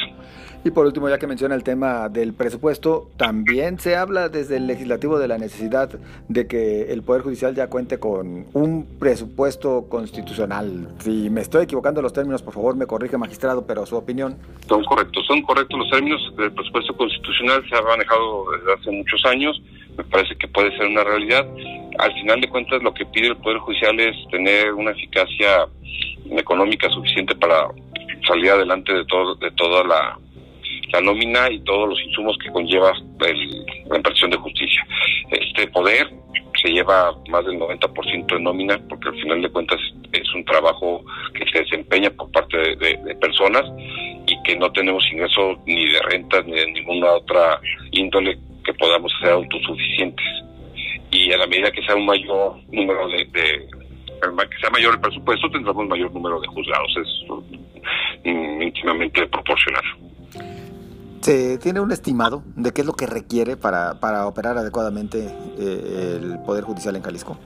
Y 0.64 0.70
por 0.70 0.86
último, 0.86 1.08
ya 1.08 1.18
que 1.18 1.26
menciona 1.26 1.54
el 1.54 1.62
tema 1.62 2.08
del 2.08 2.34
presupuesto, 2.34 3.10
también 3.16 3.78
se 3.78 3.96
habla 3.96 4.28
desde 4.28 4.56
el 4.56 4.66
legislativo 4.66 5.18
de 5.18 5.28
la 5.28 5.38
necesidad 5.38 5.88
de 6.28 6.46
que 6.46 6.92
el 6.92 7.02
Poder 7.02 7.22
Judicial 7.22 7.54
ya 7.54 7.68
cuente 7.68 7.98
con 7.98 8.46
un 8.52 8.86
presupuesto 8.98 9.86
constitucional. 9.88 10.88
Si 10.98 11.30
me 11.30 11.42
estoy 11.42 11.64
equivocando 11.64 12.02
los 12.02 12.12
términos, 12.12 12.42
por 12.42 12.54
favor 12.54 12.76
me 12.76 12.86
corrige, 12.86 13.16
magistrado, 13.16 13.66
pero 13.66 13.86
su 13.86 13.96
opinión. 13.96 14.36
Son 14.68 14.84
correctos, 14.84 15.24
son 15.26 15.42
correctos 15.42 15.78
los 15.78 15.90
términos. 15.90 16.20
El 16.38 16.52
presupuesto 16.52 16.96
constitucional 16.96 17.64
se 17.68 17.76
ha 17.76 17.82
manejado 17.82 18.50
desde 18.52 18.72
hace 18.74 18.90
muchos 18.90 19.24
años. 19.26 19.62
Me 19.96 20.04
parece 20.04 20.36
que 20.36 20.48
puede 20.48 20.76
ser 20.76 20.86
una 20.86 21.04
realidad. 21.04 21.46
Al 21.98 22.12
final 22.14 22.40
de 22.40 22.48
cuentas, 22.48 22.82
lo 22.82 22.94
que 22.94 23.04
pide 23.06 23.28
el 23.28 23.36
Poder 23.36 23.58
Judicial 23.58 23.98
es 24.00 24.16
tener 24.30 24.72
una 24.72 24.92
eficacia 24.92 25.66
económica 26.30 26.88
suficiente 26.90 27.34
para 27.34 27.68
salir 28.26 28.50
adelante 28.50 28.92
de 28.92 29.04
todo 29.06 29.34
de 29.36 29.50
toda 29.52 29.84
la 29.84 30.18
nómina 31.02 31.50
y 31.50 31.60
todos 31.60 31.88
los 31.88 32.00
insumos 32.00 32.36
que 32.42 32.50
conlleva 32.50 32.92
la 33.20 33.96
impartición 33.96 34.30
de 34.30 34.36
justicia. 34.36 34.86
Este 35.30 35.66
poder 35.68 36.08
se 36.62 36.70
lleva 36.70 37.14
más 37.28 37.44
del 37.44 37.58
90% 37.58 38.26
de 38.26 38.40
nómina 38.40 38.78
porque 38.88 39.08
al 39.08 39.14
final 39.20 39.42
de 39.42 39.50
cuentas 39.50 39.78
es 40.12 40.34
un 40.34 40.44
trabajo 40.44 41.04
que 41.34 41.44
se 41.50 41.60
desempeña 41.60 42.10
por 42.10 42.30
parte 42.32 42.56
de, 42.56 43.16
personas 43.20 43.64
y 44.26 44.42
que 44.42 44.56
no 44.56 44.70
tenemos 44.72 45.04
ingresos 45.12 45.58
ni 45.66 45.90
de 45.90 46.00
rentas 46.02 46.46
ni 46.46 46.52
de 46.52 46.70
ninguna 46.72 47.12
otra 47.12 47.60
índole 47.92 48.38
que 48.64 48.72
podamos 48.74 49.12
ser 49.20 49.30
autosuficientes. 49.30 50.26
Y 51.10 51.32
a 51.32 51.38
la 51.38 51.46
medida 51.46 51.70
que 51.70 51.82
sea 51.82 51.96
un 51.96 52.06
mayor 52.06 52.56
número 52.70 53.08
de, 53.08 53.24
de 53.24 53.68
que 54.20 54.58
sea 54.60 54.70
mayor 54.70 54.94
el 54.94 55.00
presupuesto, 55.00 55.50
tendremos 55.50 55.86
mayor 55.86 56.12
número 56.12 56.40
de 56.40 56.48
juzgados. 56.48 56.96
Es 56.96 58.24
mm, 58.24 58.62
íntimamente 58.62 59.26
proporcional. 59.26 59.84
¿Se 61.20 61.58
tiene 61.58 61.80
un 61.80 61.92
estimado 61.92 62.42
de 62.56 62.72
qué 62.72 62.82
es 62.82 62.86
lo 62.86 62.94
que 62.94 63.06
requiere 63.06 63.56
para, 63.56 64.00
para 64.00 64.26
operar 64.26 64.56
adecuadamente 64.56 65.26
eh, 65.58 66.18
el 66.20 66.38
Poder 66.46 66.64
Judicial 66.64 66.96
en 66.96 67.02
Jalisco? 67.02 67.38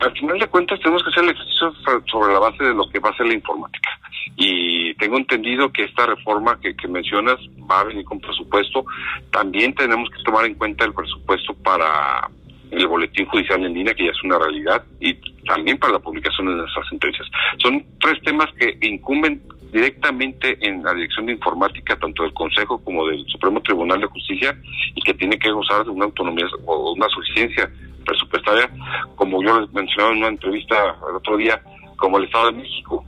Al 0.00 0.12
final 0.12 0.38
de 0.38 0.46
cuentas 0.48 0.80
tenemos 0.80 1.02
que 1.02 1.10
hacer 1.10 1.24
el 1.24 1.30
ejercicio 1.30 1.72
sobre 2.10 2.32
la 2.32 2.38
base 2.38 2.64
de 2.64 2.74
lo 2.74 2.88
que 2.88 2.98
va 2.98 3.10
a 3.10 3.16
ser 3.16 3.26
la 3.26 3.34
informática. 3.34 3.90
Y 4.36 4.94
tengo 4.94 5.18
entendido 5.18 5.70
que 5.70 5.84
esta 5.84 6.06
reforma 6.06 6.58
que, 6.58 6.74
que 6.74 6.88
mencionas 6.88 7.36
va 7.70 7.80
a 7.80 7.84
venir 7.84 8.04
con 8.04 8.18
presupuesto. 8.18 8.84
También 9.30 9.74
tenemos 9.74 10.08
que 10.08 10.22
tomar 10.22 10.46
en 10.46 10.54
cuenta 10.54 10.86
el 10.86 10.94
presupuesto 10.94 11.52
para 11.62 12.30
el 12.70 12.86
boletín 12.86 13.26
judicial 13.26 13.64
en 13.64 13.74
línea, 13.74 13.94
que 13.94 14.04
ya 14.04 14.10
es 14.10 14.22
una 14.22 14.38
realidad, 14.38 14.84
y 15.00 15.14
también 15.44 15.78
para 15.78 15.94
la 15.94 15.98
publicación 15.98 16.46
de 16.46 16.54
nuestras 16.54 16.88
sentencias. 16.88 17.26
Son 17.58 17.84
tres 18.00 18.20
temas 18.22 18.46
que 18.58 18.78
incumben 18.86 19.42
directamente 19.72 20.58
en 20.60 20.82
la 20.82 20.94
Dirección 20.94 21.26
de 21.26 21.32
Informática, 21.32 21.96
tanto 21.96 22.22
del 22.22 22.32
Consejo 22.32 22.82
como 22.82 23.06
del 23.06 23.24
Supremo 23.26 23.60
Tribunal 23.62 24.00
de 24.00 24.06
Justicia, 24.06 24.56
y 24.94 25.00
que 25.02 25.14
tiene 25.14 25.38
que 25.38 25.50
gozar 25.50 25.84
de 25.84 25.90
una 25.90 26.06
autonomía 26.06 26.46
o 26.66 26.92
una 26.92 27.08
suficiencia 27.08 27.70
presupuestaria, 28.04 28.70
como 29.14 29.42
yo 29.42 29.60
les 29.60 29.72
mencionaba 29.72 30.12
en 30.12 30.18
una 30.18 30.28
entrevista 30.28 30.96
el 31.08 31.16
otro 31.16 31.36
día, 31.36 31.60
como 31.96 32.18
el 32.18 32.24
Estado 32.24 32.46
de 32.50 32.58
México, 32.58 33.04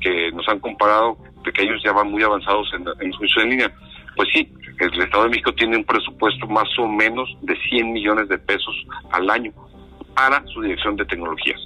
que 0.00 0.32
nos 0.32 0.48
han 0.48 0.60
comparado 0.60 1.16
de 1.44 1.52
que 1.52 1.62
ellos 1.62 1.80
ya 1.84 1.92
van 1.92 2.10
muy 2.10 2.22
avanzados 2.22 2.68
en, 2.74 2.84
en 3.00 3.12
juicio 3.12 3.42
en 3.42 3.50
línea. 3.50 3.72
Pues 4.16 4.28
sí, 4.32 4.52
el 4.84 5.02
Estado 5.02 5.24
de 5.24 5.30
México 5.30 5.52
tiene 5.52 5.76
un 5.76 5.84
presupuesto 5.84 6.46
más 6.46 6.68
o 6.78 6.88
menos 6.88 7.28
de 7.42 7.56
100 7.68 7.92
millones 7.92 8.28
de 8.28 8.38
pesos 8.38 8.74
al 9.12 9.28
año 9.30 9.52
para 10.14 10.44
su 10.46 10.62
dirección 10.62 10.96
de 10.96 11.04
tecnologías. 11.04 11.60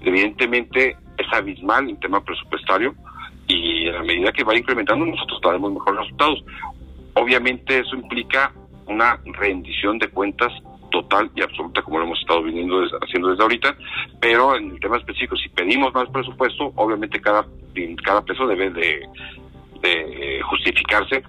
Evidentemente 0.00 0.96
es 1.16 1.26
abismal 1.32 1.88
el 1.88 1.98
tema 1.98 2.22
presupuestario, 2.22 2.94
y 3.48 3.88
a 3.88 4.02
medida 4.02 4.30
que 4.30 4.44
va 4.44 4.56
incrementando 4.56 5.06
nosotros 5.06 5.40
daremos 5.42 5.72
mejores 5.72 6.00
resultados. 6.00 6.44
Obviamente 7.14 7.78
eso 7.78 7.96
implica 7.96 8.52
una 8.86 9.18
rendición 9.24 9.98
de 9.98 10.08
cuentas 10.08 10.52
total 10.90 11.30
y 11.34 11.42
absoluta 11.42 11.82
como 11.82 11.98
lo 11.98 12.04
hemos 12.04 12.20
estado 12.20 12.42
viniendo 12.42 12.82
haciendo 13.02 13.30
desde 13.30 13.42
ahorita, 13.42 13.76
pero 14.20 14.56
en 14.56 14.70
el 14.70 14.80
tema 14.80 14.96
específico, 14.96 15.36
si 15.36 15.48
pedimos 15.50 15.92
más 15.92 16.08
presupuesto, 16.10 16.72
obviamente 16.76 17.20
cada, 17.20 17.46
cada 18.04 18.22
peso 18.22 18.46
debe 18.46 18.70
de, 18.70 19.00
de 19.82 20.40
justificarse 20.42 21.22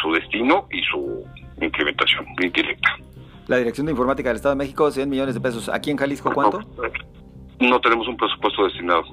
su 0.00 0.12
destino 0.12 0.66
y 0.70 0.82
su 0.82 1.24
incrementación 1.60 2.26
indirecta. 2.42 2.96
La 3.48 3.56
Dirección 3.56 3.86
de 3.86 3.92
Informática 3.92 4.28
del 4.28 4.36
Estado 4.36 4.54
de 4.54 4.58
México, 4.58 4.90
100 4.90 5.08
millones 5.08 5.34
de 5.34 5.40
pesos. 5.40 5.68
¿Aquí 5.68 5.90
en 5.90 5.96
Jalisco 5.96 6.32
cuánto? 6.32 6.60
no 7.68 7.80
tenemos 7.80 8.08
un 8.08 8.16
presupuesto 8.16 8.64
destinado 8.64 9.04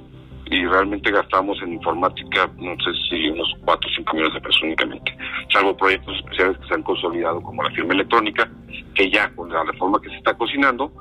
y 0.45 0.65
realmente 0.65 1.12
gastamos 1.12 1.62
en 1.62 1.73
informática, 1.73 2.49
no 2.58 2.75
sé 2.84 2.91
si 3.08 3.30
unos 3.30 3.54
4 3.65 3.89
o 3.89 3.93
5 3.93 4.13
millones 4.13 4.34
de 4.34 4.41
pesos 4.41 4.63
únicamente, 4.63 5.17
salvo 5.54 5.78
proyectos 5.78 6.17
especiales 6.17 6.58
que 6.58 6.67
se 6.67 6.73
han 6.73 6.84
consolidado 6.84 7.41
como 7.41 7.62
la 7.62 7.69
firma 7.71 7.93
electrónica, 7.93 8.49
que 8.95 9.12
ya 9.12 9.30
con 9.36 9.49
la 9.49 9.63
reforma 9.63 10.02
que 10.02 10.10
se 10.10 10.15
está 10.15 10.34
cocinando, 10.36 10.91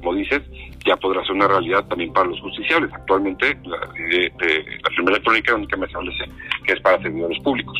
como 0.00 0.14
dices, 0.14 0.42
ya 0.84 0.96
podrá 0.96 1.22
ser 1.22 1.32
una 1.32 1.48
realidad 1.48 1.84
también 1.86 2.12
para 2.12 2.28
los 2.28 2.40
justiciables. 2.40 2.92
Actualmente 2.92 3.58
la, 3.64 3.78
la 3.78 4.90
firma 4.96 5.10
electrónica 5.10 5.54
únicamente 5.54 5.92
establece 5.92 6.24
que 6.64 6.72
es 6.72 6.80
para 6.80 7.00
servidores 7.02 7.38
públicos. 7.40 7.76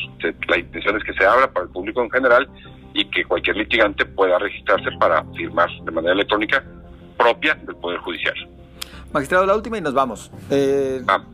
La 0.49 0.59
intención 0.59 0.97
es 0.97 1.05
que 1.05 1.13
se 1.15 1.25
abra 1.25 1.51
para 1.53 1.67
el 1.67 1.73
público 1.73 2.03
en 2.03 2.11
general 2.11 2.49
y 2.95 3.05
que 3.07 3.25
cualquier 3.25 3.57
litigante 3.57 4.05
pueda 4.05 4.39
registrarse 4.39 4.91
para 4.99 5.25
firmar 5.37 5.69
de 5.85 5.91
manera 5.91 6.15
electrónica 6.15 6.65
propia 7.17 7.55
del 7.55 7.77
Poder 7.77 7.99
Judicial. 8.01 8.35
Magistrado, 9.13 9.47
la 9.47 9.57
última 9.57 9.79
y 9.79 9.81
nos 9.81 9.95
vamos. 9.95 10.31
Eh, 10.51 11.03
ah. 11.09 11.25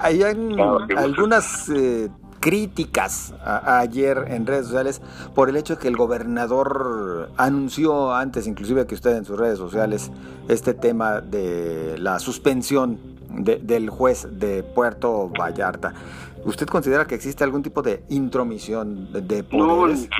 hay 0.00 0.22
algunas 0.22 1.68
eh, 1.68 2.08
críticas 2.44 3.34
ayer 3.42 4.26
en 4.28 4.46
redes 4.46 4.66
sociales 4.66 5.00
por 5.34 5.48
el 5.48 5.56
hecho 5.56 5.76
de 5.76 5.80
que 5.80 5.88
el 5.88 5.96
gobernador 5.96 7.30
anunció 7.38 8.14
antes, 8.14 8.46
inclusive 8.46 8.86
que 8.86 8.94
usted 8.94 9.16
en 9.16 9.24
sus 9.24 9.38
redes 9.38 9.56
sociales, 9.56 10.12
este 10.46 10.74
tema 10.74 11.22
de 11.22 11.96
la 11.96 12.18
suspensión 12.18 12.98
del 13.30 13.88
juez 13.88 14.28
de 14.30 14.62
Puerto 14.62 15.30
Vallarta. 15.30 15.94
¿Usted 16.44 16.66
considera 16.66 17.06
que 17.06 17.14
existe 17.14 17.44
algún 17.44 17.62
tipo 17.62 17.80
de 17.80 18.02
intromisión 18.10 19.10
de 19.10 19.42
poderes? 19.42 20.10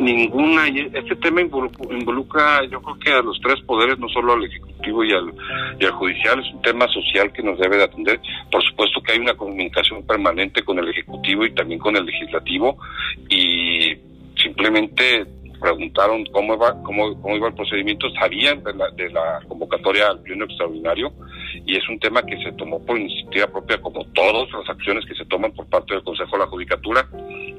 ninguna. 0.00 0.66
Este 0.66 1.14
tema 1.14 1.42
involucra, 1.42 2.64
yo 2.64 2.82
creo 2.82 2.98
que 2.98 3.12
a 3.12 3.22
los 3.22 3.38
tres 3.40 3.62
poderes, 3.64 4.00
no 4.00 4.08
solo 4.08 4.32
al 4.32 4.44
Ejecutivo 4.44 4.75
y 4.82 5.12
al, 5.12 5.32
y 5.80 5.84
al 5.84 5.92
Judicial, 5.92 6.40
es 6.40 6.52
un 6.52 6.62
tema 6.62 6.86
social 6.88 7.32
que 7.32 7.42
nos 7.42 7.58
debe 7.58 7.76
de 7.76 7.84
atender. 7.84 8.20
Por 8.50 8.62
supuesto 8.62 9.00
que 9.02 9.12
hay 9.12 9.18
una 9.18 9.34
comunicación 9.34 10.06
permanente 10.06 10.62
con 10.62 10.78
el 10.78 10.88
Ejecutivo 10.88 11.44
y 11.44 11.54
también 11.54 11.80
con 11.80 11.96
el 11.96 12.04
Legislativo 12.04 12.78
y 13.28 13.94
simplemente 14.42 15.26
preguntaron 15.60 16.24
cómo 16.32 16.54
iba, 16.54 16.82
cómo, 16.82 17.20
cómo 17.20 17.36
iba 17.36 17.48
el 17.48 17.54
procedimiento, 17.54 18.08
sabían 18.10 18.62
de 18.62 18.74
la, 18.74 18.90
de 18.90 19.10
la 19.10 19.40
convocatoria 19.48 20.08
al 20.08 20.20
pleno 20.20 20.44
extraordinario 20.44 21.12
y 21.64 21.76
es 21.76 21.88
un 21.88 21.98
tema 21.98 22.22
que 22.22 22.36
se 22.42 22.52
tomó 22.52 22.84
por 22.84 22.98
iniciativa 22.98 23.46
propia 23.46 23.80
como 23.80 24.04
todas 24.12 24.50
las 24.52 24.68
acciones 24.68 25.04
que 25.06 25.14
se 25.14 25.24
toman 25.26 25.52
por 25.52 25.66
parte 25.66 25.94
del 25.94 26.04
Consejo 26.04 26.32
de 26.32 26.38
la 26.38 26.46
Judicatura 26.46 27.08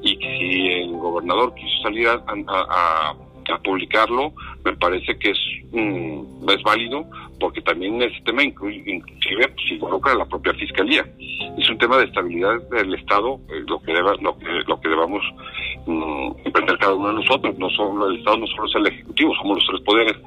y 0.02 0.16
si 0.16 0.68
el 0.74 0.92
gobernador 0.92 1.54
quiso 1.56 1.82
salir 1.84 2.08
a, 2.08 2.22
a, 2.38 3.16
publicarlo, 3.64 4.34
me 4.64 4.76
parece 4.76 5.18
que 5.18 5.32
es, 5.32 5.40
mm, 5.72 6.50
es 6.50 6.64
válido 6.64 7.06
porque 7.40 7.62
también 7.62 8.02
ese 8.02 8.20
tema 8.22 8.44
inclusive 8.44 9.48
pues, 9.50 9.72
involucra 9.72 10.14
a 10.14 10.18
la 10.18 10.26
propia 10.26 10.54
fiscalía. 10.54 11.06
Es 11.58 11.70
un 11.70 11.78
tema 11.78 11.98
de 11.98 12.06
estabilidad 12.06 12.62
del 12.70 12.94
Estado, 12.96 13.40
eh, 13.50 13.64
lo 13.68 13.80
que 13.82 13.94
deba, 13.94 14.16
lo 14.22 14.38
que, 14.38 14.46
lo 14.68 14.80
que 14.80 14.90
debamos 14.90 15.22
mm, 15.86 16.32
emprender 16.46 16.78
cada 16.78 16.96
uno 16.96 17.10
de 17.10 17.16
nosotros. 17.16 17.58
No 17.58 17.70
solo 17.72 18.08
el 18.08 18.18
Estado 18.18 18.38
no 18.38 18.48
solo 18.48 18.66
es 18.66 18.76
el 18.76 18.88
Ejecutivo, 18.88 19.36
somos 19.36 19.58
los 19.58 19.68
tres 19.68 19.82
poderes. 19.82 20.18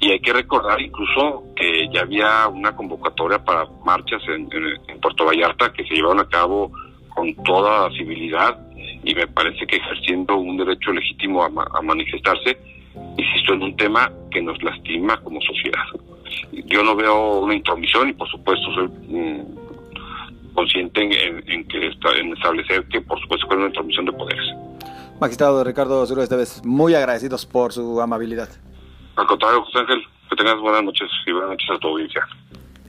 Y 0.00 0.10
hay 0.10 0.20
que 0.20 0.32
recordar 0.32 0.80
incluso 0.80 1.44
que 1.56 1.88
ya 1.92 2.02
había 2.02 2.48
una 2.48 2.74
convocatoria 2.74 3.42
para 3.44 3.66
marchas 3.84 4.22
en, 4.28 4.48
en 4.88 5.00
Puerto 5.00 5.24
Vallarta 5.24 5.72
que 5.72 5.84
se 5.84 5.94
llevaron 5.94 6.20
a 6.20 6.28
cabo 6.28 6.70
con 7.14 7.34
toda 7.44 7.90
civilidad 7.90 8.58
y 9.04 9.14
me 9.14 9.26
parece 9.26 9.66
que 9.66 9.76
ejerciendo 9.76 10.36
un 10.36 10.56
derecho 10.56 10.92
legítimo 10.92 11.42
a, 11.42 11.46
a 11.46 11.82
manifestarse, 11.82 12.58
insisto, 13.16 13.54
en 13.54 13.62
un 13.62 13.76
tema 13.76 14.10
que 14.30 14.42
nos 14.42 14.62
lastima 14.62 15.16
como 15.20 15.40
sociedad. 15.40 15.84
Yo 16.66 16.82
no 16.82 16.94
veo 16.94 17.40
una 17.40 17.54
intromisión 17.54 18.08
y 18.08 18.12
por 18.12 18.28
supuesto 18.28 18.72
soy 18.74 18.88
mm, 18.88 20.54
consciente 20.54 21.02
en, 21.02 21.64
que 21.68 21.86
está, 21.88 22.16
en 22.16 22.32
establecer 22.32 22.84
que 22.88 23.00
por 23.00 23.20
supuesto 23.20 23.46
que 23.48 23.54
hay 23.54 23.58
una 23.58 23.68
intromisión 23.68 24.06
de 24.06 24.12
poderes. 24.12 24.54
Magistrado 25.20 25.62
Ricardo 25.64 26.06
Zuro 26.06 26.26
vez 26.26 26.62
muy 26.64 26.94
agradecidos 26.94 27.46
por 27.46 27.72
su 27.72 28.00
amabilidad. 28.00 28.48
Al 29.16 29.26
contrario, 29.26 29.62
José 29.64 29.78
Ángel, 29.80 30.02
que 30.30 30.36
tengas 30.36 30.58
buenas 30.60 30.82
noches 30.82 31.08
y 31.26 31.32
buenas 31.32 31.50
noches 31.50 31.70
a 31.70 31.78
tu 31.78 31.88
audiencia. 31.88 32.26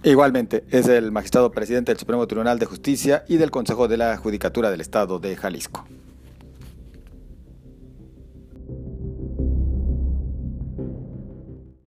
Igualmente, 0.04 0.64
es 0.72 0.88
el 0.88 1.12
magistrado 1.12 1.52
presidente 1.52 1.92
del 1.92 2.00
Supremo 2.00 2.26
Tribunal 2.26 2.58
de 2.58 2.66
Justicia 2.66 3.24
y 3.28 3.38
del 3.38 3.52
Consejo 3.52 3.88
de 3.88 3.98
la 3.98 4.18
Judicatura 4.18 4.72
del 4.72 4.82
Estado 4.82 5.20
de 5.20 5.36
Jalisco. 5.36 5.86